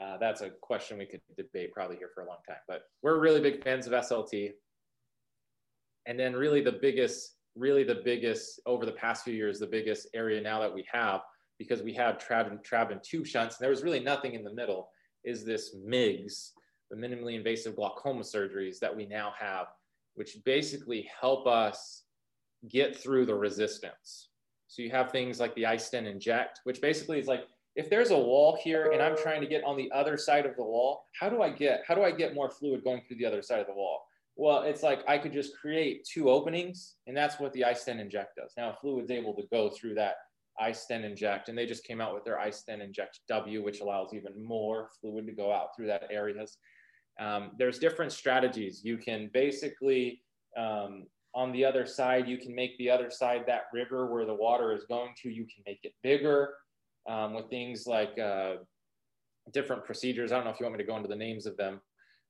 [0.00, 2.58] Uh, that's a question we could debate probably here for a long time.
[2.68, 4.52] But we're really big fans of SLT.
[6.06, 10.08] And then really the biggest, really the biggest over the past few years, the biggest
[10.14, 11.20] area now that we have,
[11.58, 14.42] because we have trab and, trab and tube shunts, and there was really nothing in
[14.42, 14.88] the middle,
[15.24, 16.52] is this MIGS,
[16.90, 19.66] the minimally invasive glaucoma surgeries that we now have,
[20.14, 22.04] which basically help us
[22.68, 24.30] get through the resistance.
[24.68, 27.44] So you have things like the iStent inject, which basically is like
[27.76, 30.56] if there's a wall here and I'm trying to get on the other side of
[30.56, 33.26] the wall, how do I get how do I get more fluid going through the
[33.26, 34.02] other side of the wall?
[34.36, 38.36] Well, it's like I could just create two openings, and that's what the iStent inject
[38.36, 38.54] does.
[38.56, 40.14] Now, fluid's able to go through that
[40.60, 44.42] iStent inject, and they just came out with their iStent inject W, which allows even
[44.42, 46.56] more fluid to go out through that areas.
[47.20, 48.82] Um, there's different strategies.
[48.82, 50.22] You can basically,
[50.56, 54.34] um, on the other side, you can make the other side, that river where the
[54.34, 56.54] water is going to, you can make it bigger
[57.10, 58.54] um, with things like uh,
[59.52, 60.30] different procedures.
[60.30, 61.80] I don't know if you want me to go into the names of them,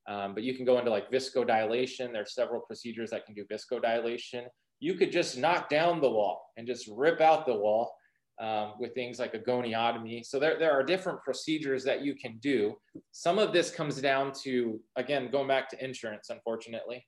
[0.09, 2.16] um, but you can go into like viscodilation.
[2.16, 4.45] are several procedures that can do viscodilation.
[4.81, 7.95] You could just knock down the wall and just rip out the wall
[8.41, 10.24] um, with things like a goniotomy.
[10.24, 12.74] So there, there are different procedures that you can do.
[13.12, 17.07] Some of this comes down to, again, going back to insurance, unfortunately.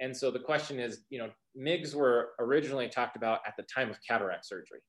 [0.00, 3.90] And so the question is, you know, MIGS were originally talked about at the time
[3.90, 4.80] of cataract surgery.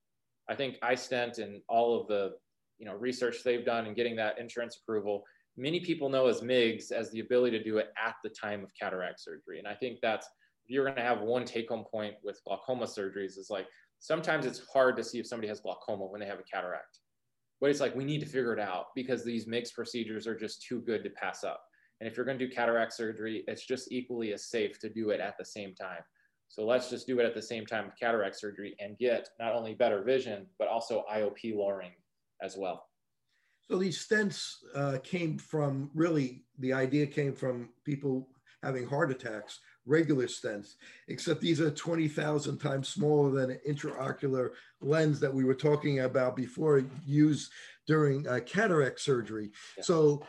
[0.49, 2.33] I think iStent and all of the,
[2.77, 5.23] you know, research they've done in getting that insurance approval,
[5.57, 8.71] many people know as MIGS as the ability to do it at the time of
[8.79, 9.59] cataract surgery.
[9.59, 10.27] And I think that's,
[10.65, 13.67] if you're going to have one take home point with glaucoma surgeries is like
[13.99, 16.99] sometimes it's hard to see if somebody has glaucoma when they have a cataract.
[17.61, 20.61] But it's like we need to figure it out because these MIGS procedures are just
[20.61, 21.61] too good to pass up.
[21.99, 25.11] And if you're going to do cataract surgery, it's just equally as safe to do
[25.11, 26.01] it at the same time.
[26.53, 29.55] So let's just do it at the same time of cataract surgery and get not
[29.55, 31.93] only better vision, but also IOP lowering
[32.43, 32.85] as well.
[33.67, 38.27] So these stents uh, came from really, the idea came from people
[38.61, 40.75] having heart attacks regular stents,
[41.07, 44.49] except these are 20,000 times smaller than an intraocular
[44.79, 47.51] lens that we were talking about before used
[47.87, 49.49] during uh, cataract surgery.
[49.75, 49.83] Yeah.
[49.83, 50.23] So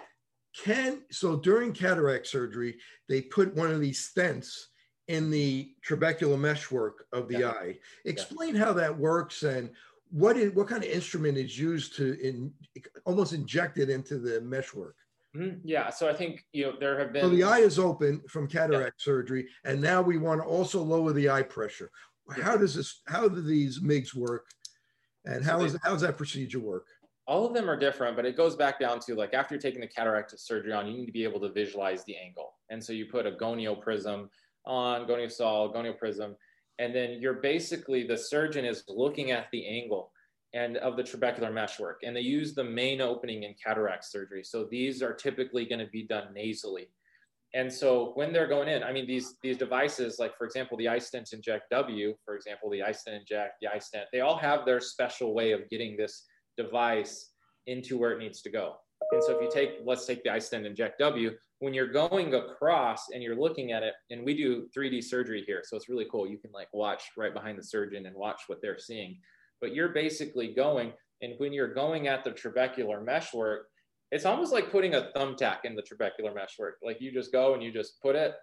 [0.56, 2.76] can, so during cataract surgery,
[3.10, 4.68] they put one of these stents
[5.08, 7.50] in the trabecular meshwork of the yeah.
[7.50, 7.78] eye.
[8.04, 8.64] Explain yeah.
[8.64, 9.70] how that works and
[10.10, 12.52] what is, what kind of instrument is used to in,
[13.04, 14.96] almost inject it into the meshwork?
[15.36, 15.58] Mm-hmm.
[15.64, 17.22] Yeah, so I think you know there have been.
[17.22, 19.04] So the eye is open from cataract yeah.
[19.04, 21.90] surgery, and now we want to also lower the eye pressure.
[22.40, 23.02] How does this?
[23.08, 24.46] How do these MIGS work,
[25.24, 26.86] and how so is how does that procedure work?
[27.26, 29.80] All of them are different, but it goes back down to like after you're taking
[29.80, 32.92] the cataract surgery on, you need to be able to visualize the angle, and so
[32.92, 34.30] you put a gonio prism
[34.66, 36.36] on gonio sol, gonio prism,
[36.78, 40.10] and then you're basically the surgeon is looking at the angle
[40.54, 42.00] and of the trabecular meshwork.
[42.04, 44.44] And they use the main opening in cataract surgery.
[44.44, 46.88] So these are typically going to be done nasally.
[47.54, 50.86] And so when they're going in, I mean, these, these devices, like for example, the
[50.86, 55.34] iStent Inject W, for example, the iStent Inject, the iStent, they all have their special
[55.34, 56.24] way of getting this
[56.56, 57.30] device
[57.66, 58.74] into where it needs to go.
[59.12, 63.10] And so if you take, let's take the iStent Inject W, when you're going across
[63.12, 66.26] and you're looking at it, and we do 3D surgery here, so it's really cool.
[66.28, 69.18] You can like watch right behind the surgeon and watch what they're seeing
[69.64, 70.92] but you're basically going,
[71.22, 73.68] and when you're going at the trabecular meshwork,
[74.10, 76.74] it's almost like putting a thumbtack in the trabecular meshwork.
[76.82, 78.34] Like you just go and you just put it,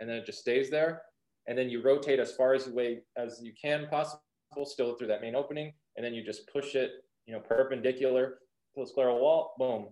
[0.00, 1.02] and then it just stays there,
[1.46, 4.22] and then you rotate as far as way as you can possible,
[4.64, 6.92] still through that main opening, and then you just push it,
[7.26, 8.38] you know, perpendicular
[8.74, 9.88] to the scleral wall, boom,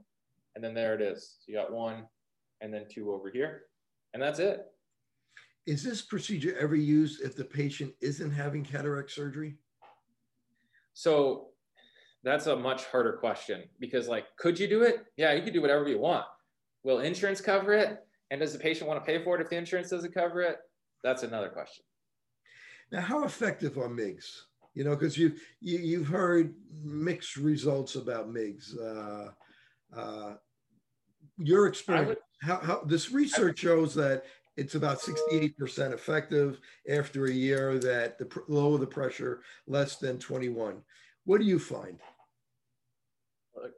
[0.54, 1.36] and then there it is.
[1.40, 2.04] So you got one,
[2.60, 3.62] and then two over here,
[4.14, 4.66] and that's it.
[5.66, 9.56] Is this procedure ever used if the patient isn't having cataract surgery?
[10.94, 11.48] So
[12.24, 15.04] that's a much harder question because like, could you do it?
[15.16, 16.24] Yeah, you could do whatever you want.
[16.84, 17.98] Will insurance cover it?
[18.30, 20.56] And does the patient want to pay for it if the insurance doesn't cover it?
[21.04, 21.84] That's another question.
[22.90, 24.47] Now, how effective are MIGS?
[24.78, 26.54] You know, because you, you you've heard
[26.84, 28.78] mixed results about MIGS.
[28.78, 29.30] Uh,
[29.92, 30.34] uh,
[31.36, 34.22] your experience, would, how, how this research shows that
[34.56, 40.80] it's about 68% effective after a year that the lower the pressure, less than 21.
[41.24, 41.98] What do you find?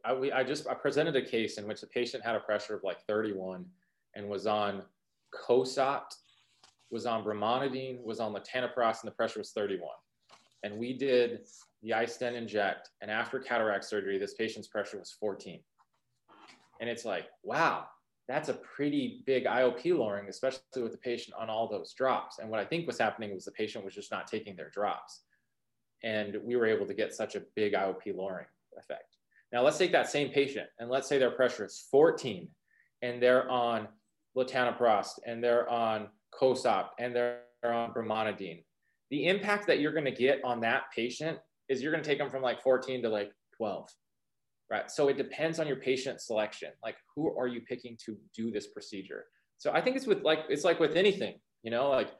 [0.04, 2.74] I, we, I just I presented a case in which the patient had a pressure
[2.74, 3.64] of like 31
[4.16, 4.82] and was on
[5.32, 6.16] Cosopt,
[6.90, 9.88] was on brimonidine, was on latanoprost, and the pressure was 31.
[10.62, 11.40] And we did
[11.82, 15.60] the iStent inject, and after cataract surgery, this patient's pressure was 14.
[16.80, 17.86] And it's like, wow,
[18.28, 22.38] that's a pretty big IOP lowering, especially with the patient on all those drops.
[22.38, 25.22] And what I think was happening was the patient was just not taking their drops.
[26.02, 28.46] And we were able to get such a big IOP lowering
[28.78, 29.16] effect.
[29.52, 32.48] Now let's take that same patient and let's say their pressure is 14
[33.02, 33.88] and they're on
[34.36, 38.62] latanoprost and they're on Cosopt and they're on brimonidine.
[39.10, 41.38] The impact that you're going to get on that patient
[41.68, 43.88] is you're going to take them from like 14 to like 12
[44.70, 44.90] right?
[44.90, 46.70] So it depends on your patient selection.
[46.82, 49.24] Like, who are you picking to do this procedure?
[49.58, 52.12] So I think it's with like it's like with anything, you know, like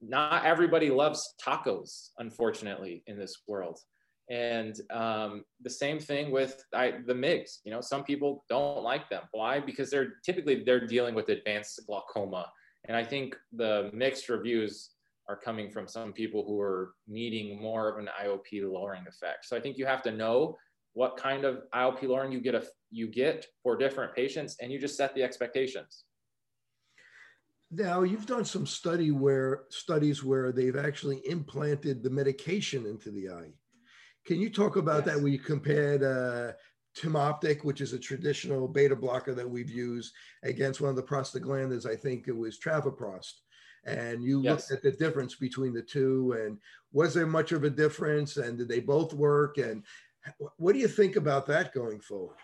[0.00, 3.80] not everybody loves tacos, unfortunately, in this world.
[4.28, 7.58] And um, the same thing with I, the MIGs.
[7.64, 9.22] You know, some people don't like them.
[9.32, 9.60] Why?
[9.60, 12.46] Because they're typically they're dealing with advanced glaucoma.
[12.88, 14.90] And I think the mixed reviews
[15.28, 19.44] are coming from some people who are needing more of an IOP lowering effect.
[19.46, 20.56] So I think you have to know
[20.92, 24.78] what kind of IOP lowering you get a, you get for different patients, and you
[24.78, 26.04] just set the expectations.
[27.70, 33.28] Now you've done some study where studies where they've actually implanted the medication into the
[33.28, 33.52] eye.
[34.24, 35.16] Can you talk about yes.
[35.16, 35.22] that?
[35.22, 36.52] Where you compared uh,
[36.96, 40.12] Timoptic, which is a traditional beta blocker that we've used,
[40.44, 41.86] against one of the prostaglandins.
[41.86, 43.32] I think it was travoprost
[43.86, 44.70] and you yes.
[44.70, 46.58] looked at the difference between the two and
[46.92, 49.84] was there much of a difference and did they both work and
[50.56, 52.36] what do you think about that going forward?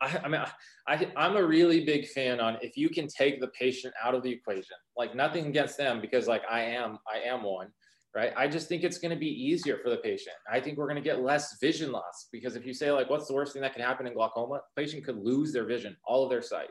[0.00, 0.42] I, I mean
[0.86, 4.22] I, i'm a really big fan on if you can take the patient out of
[4.22, 4.76] the equation.
[4.96, 7.68] Like nothing against them because like i am i am one
[8.14, 8.32] right?
[8.36, 10.34] I just think it's going to be easier for the patient.
[10.50, 13.28] I think we're going to get less vision loss because if you say like what's
[13.28, 14.60] the worst thing that can happen in glaucoma?
[14.74, 16.70] The patient could lose their vision all of their sight.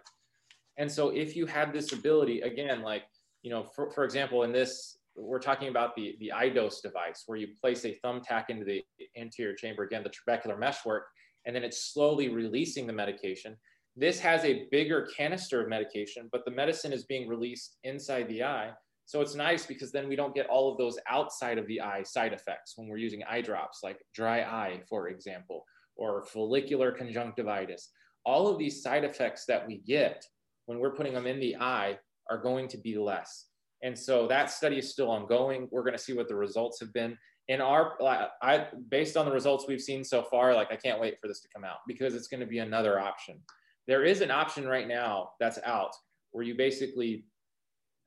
[0.77, 3.03] And so if you have this ability again like
[3.47, 7.37] you know, for, for example, in this, we're talking about the, the iDose device where
[7.37, 8.83] you place a thumbtack into the
[9.17, 11.05] anterior chamber, again, the trabecular meshwork,
[11.45, 13.55] and then it's slowly releasing the medication.
[13.95, 18.43] This has a bigger canister of medication, but the medicine is being released inside the
[18.43, 18.71] eye.
[19.05, 22.03] So it's nice because then we don't get all of those outside of the eye
[22.03, 25.63] side effects when we're using eye drops, like dry eye, for example,
[25.95, 27.91] or follicular conjunctivitis.
[28.25, 30.25] All of these side effects that we get
[30.65, 31.97] when we're putting them in the eye
[32.29, 33.45] are going to be less.
[33.83, 35.67] And so that study is still ongoing.
[35.71, 37.17] We're going to see what the results have been.
[37.47, 37.93] In our,
[38.41, 41.39] I, based on the results we've seen so far, like I can't wait for this
[41.41, 43.39] to come out because it's going to be another option.
[43.87, 45.91] There is an option right now that's out
[46.31, 47.25] where you basically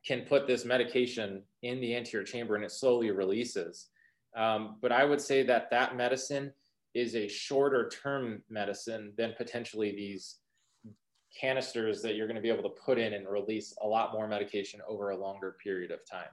[0.07, 3.89] can put this medication in the anterior chamber and it slowly releases.
[4.37, 6.53] Um, but I would say that that medicine
[6.95, 10.37] is a shorter term medicine than potentially these
[11.39, 14.26] canisters that you're going to be able to put in and release a lot more
[14.26, 16.28] medication over a longer period of time.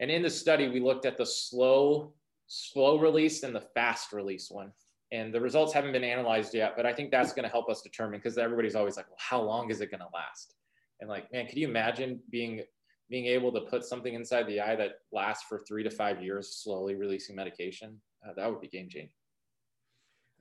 [0.00, 2.12] And in the study, we looked at the slow,
[2.46, 4.72] slow release and the fast release one.
[5.12, 7.82] And the results haven't been analyzed yet, but I think that's going to help us
[7.82, 10.54] determine because everybody's always like, well, how long is it going to last?
[11.00, 12.62] And like, man, could you imagine being
[13.08, 16.54] being able to put something inside the eye that lasts for three to five years,
[16.62, 18.00] slowly releasing medication?
[18.24, 19.10] Uh, that would be game changing.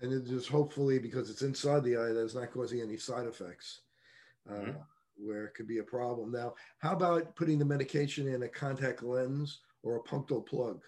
[0.02, 3.26] And it just hopefully because it's inside the eye, that is not causing any side
[3.26, 3.82] effects
[4.50, 4.72] uh, mm-hmm.
[5.18, 6.32] where it could be a problem.
[6.32, 10.82] Now, how about putting the medication in a contact lens or a punctal plug?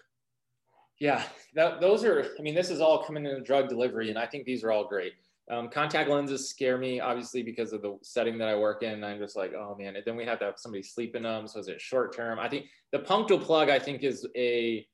[1.00, 1.22] Yeah,
[1.54, 4.44] that, those are, I mean, this is all coming in drug delivery, and I think
[4.44, 5.14] these are all great.
[5.50, 9.02] Um, contact lenses scare me, obviously, because of the setting that I work in.
[9.02, 11.48] I'm just like, oh man, and then we have to have somebody sleep in them.
[11.48, 12.38] So is it short term?
[12.38, 14.86] I think the punctal plug, I think, is a,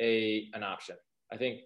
[0.00, 0.96] a an option.
[1.32, 1.60] I think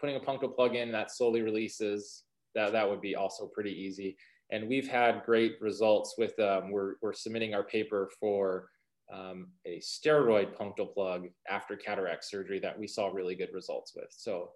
[0.00, 2.22] putting a punctal plug in that slowly releases,
[2.54, 4.16] that, that would be also pretty easy
[4.50, 8.68] and we've had great results with um, we're, we're submitting our paper for
[9.12, 14.08] um, a steroid punctal plug after cataract surgery that we saw really good results with.
[14.10, 14.50] So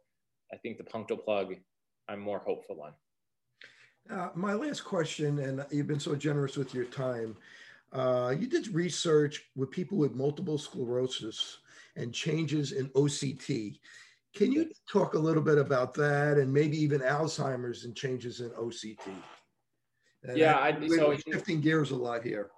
[0.53, 1.55] i think the punctal plug
[2.09, 2.93] i'm more hopeful on.
[4.11, 7.37] Uh, my last question and you've been so generous with your time
[7.93, 11.59] uh, you did research with people with multiple sclerosis
[11.97, 13.79] and changes in oct
[14.35, 18.51] can you talk a little bit about that and maybe even alzheimer's and changes in
[18.51, 18.99] oct
[20.29, 22.51] and yeah, I, I so shifting gears a lot here.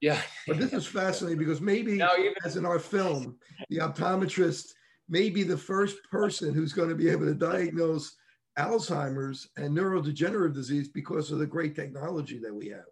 [0.00, 3.36] Yeah, but this is fascinating because maybe now, even, as in our film,
[3.68, 4.72] the optometrist
[5.08, 8.16] may be the first person who's going to be able to diagnose
[8.58, 12.84] Alzheimer's and neurodegenerative disease because of the great technology that we have.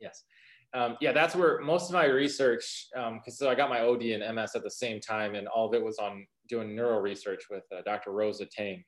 [0.00, 0.24] Yes.
[0.74, 4.02] Um, yeah, that's where most of my research, because um, so I got my OD
[4.02, 7.44] and MS at the same time, and all of it was on doing neuro research
[7.50, 8.10] with uh, Dr.
[8.10, 8.82] Rosa Tang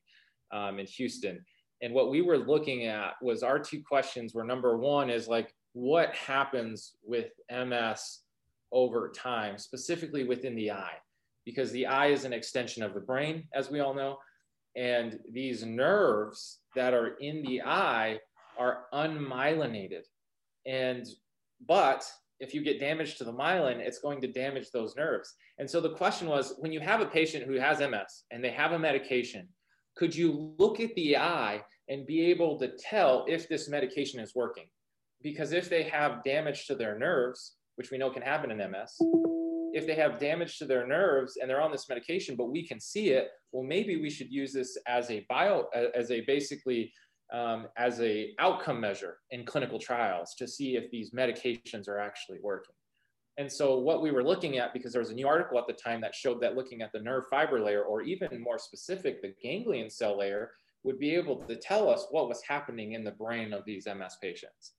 [0.53, 1.45] um, in Houston.
[1.85, 5.55] And what we were looking at was our two questions were number one is like,
[5.75, 8.21] what happens with MS
[8.73, 10.97] over time, specifically within the eye?
[11.45, 14.17] Because the eye is an extension of the brain, as we all know.
[14.75, 18.19] And these nerves that are in the eye
[18.59, 20.05] are unmyelinated.
[20.65, 21.07] And,
[21.69, 22.11] but
[22.41, 25.35] if you get damage to the myelin, it's going to damage those nerves.
[25.59, 28.53] And so the question was when you have a patient who has MS and they
[28.53, 29.47] have a medication,
[29.97, 34.35] could you look at the eye and be able to tell if this medication is
[34.35, 34.67] working?
[35.23, 38.97] Because if they have damage to their nerves, which we know can happen in MS,
[39.73, 42.79] if they have damage to their nerves and they're on this medication, but we can
[42.79, 46.93] see it, well, maybe we should use this as a bio, as a basically
[47.33, 52.39] um, as a outcome measure in clinical trials to see if these medications are actually
[52.43, 52.75] working.
[53.37, 55.73] And so what we were looking at, because there was a new article at the
[55.73, 59.35] time that showed that looking at the nerve fiber layer, or even more specific, the
[59.43, 60.53] ganglion cell layer,
[60.85, 64.17] would be able to tell us what was happening in the brain of these MS
[64.23, 64.73] patients.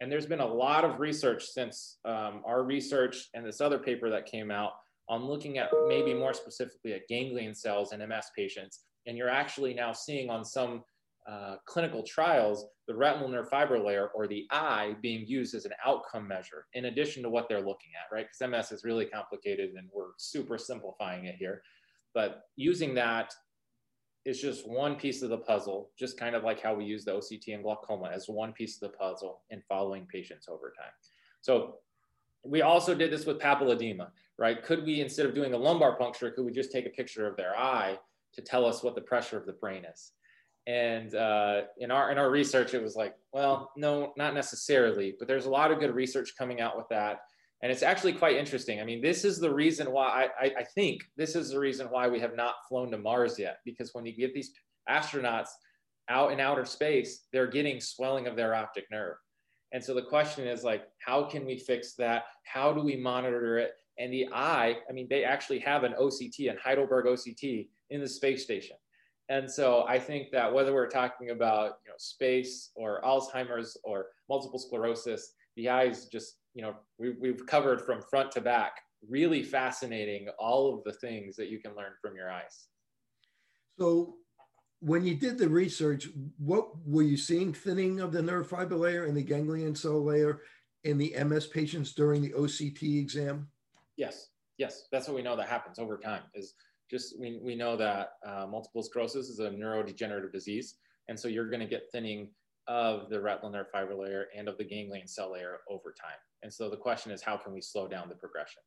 [0.00, 4.10] And there's been a lot of research since um, our research and this other paper
[4.10, 4.72] that came out
[5.08, 8.80] on looking at maybe more specifically at ganglion cells in MS patients.
[9.06, 10.82] And you're actually now seeing on some
[11.30, 15.72] uh, clinical trials the retinal nerve fiber layer or the eye being used as an
[15.86, 18.26] outcome measure in addition to what they're looking at, right?
[18.26, 21.62] Because MS is really complicated and we're super simplifying it here.
[22.12, 23.32] But using that
[24.24, 27.12] is just one piece of the puzzle, just kind of like how we use the
[27.12, 30.92] OCT and glaucoma as one piece of the puzzle in following patients over time.
[31.40, 31.78] So
[32.44, 34.62] we also did this with papilledema, right?
[34.62, 37.36] Could we, instead of doing a lumbar puncture, could we just take a picture of
[37.36, 37.98] their eye
[38.34, 40.12] to tell us what the pressure of the brain is?
[40.66, 45.26] And uh, in our in our research, it was like, well, no, not necessarily, but
[45.26, 47.22] there's a lot of good research coming out with that,
[47.62, 48.80] and it's actually quite interesting.
[48.80, 51.86] I mean, this is the reason why I, I, I think this is the reason
[51.86, 54.52] why we have not flown to Mars yet, because when you get these
[54.90, 55.50] astronauts
[56.08, 59.16] out in outer space, they're getting swelling of their optic nerve.
[59.72, 62.24] And so the question is like, how can we fix that?
[62.44, 63.74] How do we monitor it?
[63.98, 68.08] And the eye, I mean, they actually have an OCT, an Heidelberg OCT in the
[68.08, 68.76] space station.
[69.28, 74.06] And so I think that whether we're talking about you know space or Alzheimer's or
[74.28, 78.76] multiple sclerosis, the eyes just you know we, we've covered from front to back.
[79.08, 82.68] Really fascinating, all of the things that you can learn from your eyes.
[83.78, 84.14] So
[84.80, 89.04] when you did the research, what were you seeing thinning of the nerve fiber layer
[89.06, 90.42] and the ganglion cell layer
[90.84, 93.48] in the MS patients during the OCT exam?
[93.96, 94.28] Yes,
[94.58, 96.22] yes, that's what we know that happens over time.
[96.34, 96.54] Is
[96.90, 100.76] just we, we know that uh, multiple sclerosis is a neurodegenerative disease,
[101.08, 102.30] and so you're going to get thinning
[102.68, 106.18] of the retinal nerve fiber layer and of the ganglion cell layer over time.
[106.42, 108.62] And so the question is, how can we slow down the progression?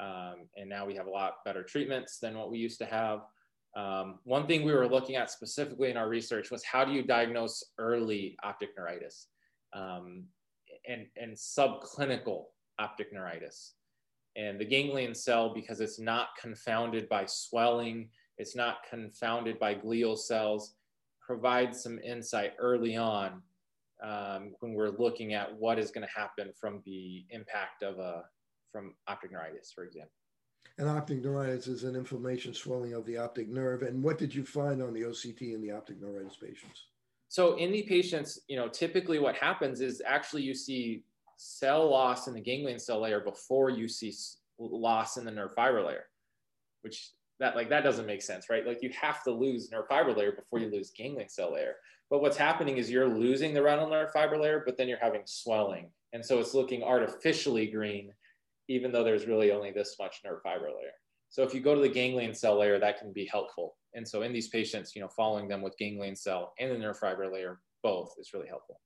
[0.00, 3.20] Um, and now we have a lot better treatments than what we used to have.
[3.76, 7.02] Um, one thing we were looking at specifically in our research was how do you
[7.02, 9.28] diagnose early optic neuritis
[9.72, 10.24] um,
[10.86, 12.44] and, and subclinical
[12.78, 13.74] optic neuritis.
[14.36, 20.16] And the ganglion cell, because it's not confounded by swelling, it's not confounded by glial
[20.16, 20.74] cells,
[21.24, 23.42] provides some insight early on
[24.02, 28.24] um, when we're looking at what is going to happen from the impact of a
[28.70, 30.12] from optic neuritis, for example.
[30.78, 33.82] And optic neuritis is an inflammation swelling of the optic nerve.
[33.82, 36.86] And what did you find on the OCT in the optic neuritis patients?
[37.28, 41.04] So in the patients, you know, typically what happens is actually you see
[41.36, 44.14] cell loss in the ganglion cell layer before you see
[44.58, 46.04] loss in the nerve fiber layer,
[46.82, 47.10] which
[47.42, 48.66] that like that doesn't make sense, right?
[48.66, 50.76] Like you have to lose nerve fiber layer before you mm-hmm.
[50.76, 51.74] lose ganglion cell layer.
[52.10, 55.22] But what's happening is you're losing the retinal nerve fiber layer, but then you're having
[55.24, 55.90] swelling.
[56.12, 58.12] And so it's looking artificially green
[58.68, 60.92] even though there's really only this much nerve fiber layer.
[61.30, 63.76] So if you go to the ganglion cell layer, that can be helpful.
[63.94, 66.98] And so in these patients, you know, following them with ganglion cell and the nerve
[66.98, 68.80] fiber layer, both is really helpful.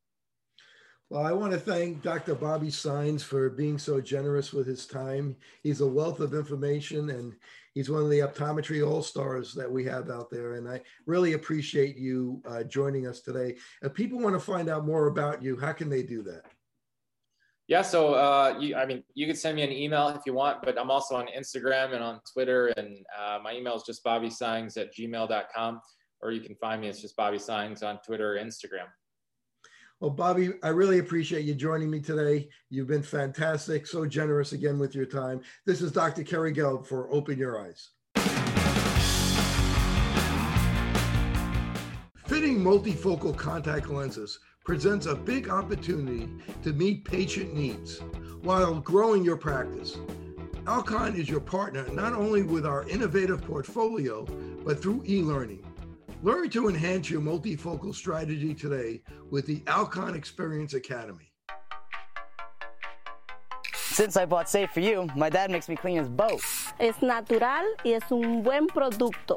[1.08, 2.34] Well, I want to thank Dr.
[2.34, 5.36] Bobby Saenz for being so generous with his time.
[5.62, 7.32] He's a wealth of information and
[7.74, 10.54] he's one of the optometry all stars that we have out there.
[10.54, 13.54] And I really appreciate you uh, joining us today.
[13.82, 16.42] If people want to find out more about you, how can they do that?
[17.68, 20.62] Yeah, so uh, you, I mean, you can send me an email if you want,
[20.62, 24.76] but I'm also on Instagram and on Twitter, and uh, my email is just bobbysaenz
[24.76, 25.80] at gmail.com,
[26.20, 26.86] or you can find me.
[26.86, 28.86] It's just Bobby Saenz on Twitter or Instagram.
[29.98, 32.50] Well, Bobby, I really appreciate you joining me today.
[32.68, 35.40] You've been fantastic, so generous again with your time.
[35.64, 36.22] This is Dr.
[36.22, 37.92] Kerry Gelb for Open Your Eyes.
[42.26, 46.28] Fitting multifocal contact lenses presents a big opportunity
[46.62, 48.02] to meet patient needs
[48.42, 49.96] while growing your practice.
[50.66, 54.26] Alcon is your partner not only with our innovative portfolio,
[54.62, 55.65] but through e learning.
[56.22, 61.30] Learn to enhance your multifocal strategy today with the Alcon Experience Academy.
[63.74, 66.40] Since I bought Safe for You, my dad makes me clean his boat.
[66.80, 69.36] It's natural y es un buen producto.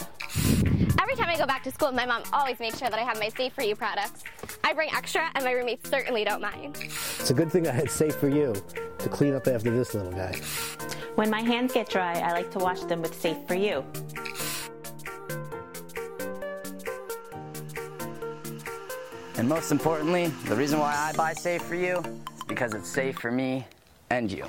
[1.01, 3.19] Every time I go back to school, my mom always makes sure that I have
[3.19, 4.23] my Safe for You products.
[4.63, 6.77] I bring extra, and my roommates certainly don't mind.
[6.81, 8.53] It's a good thing I had Safe for You
[8.99, 10.39] to clean up after this little guy.
[11.15, 13.83] When my hands get dry, I like to wash them with Safe for You.
[19.39, 23.17] And most importantly, the reason why I buy Safe for You is because it's safe
[23.19, 23.65] for me
[24.09, 24.43] and you.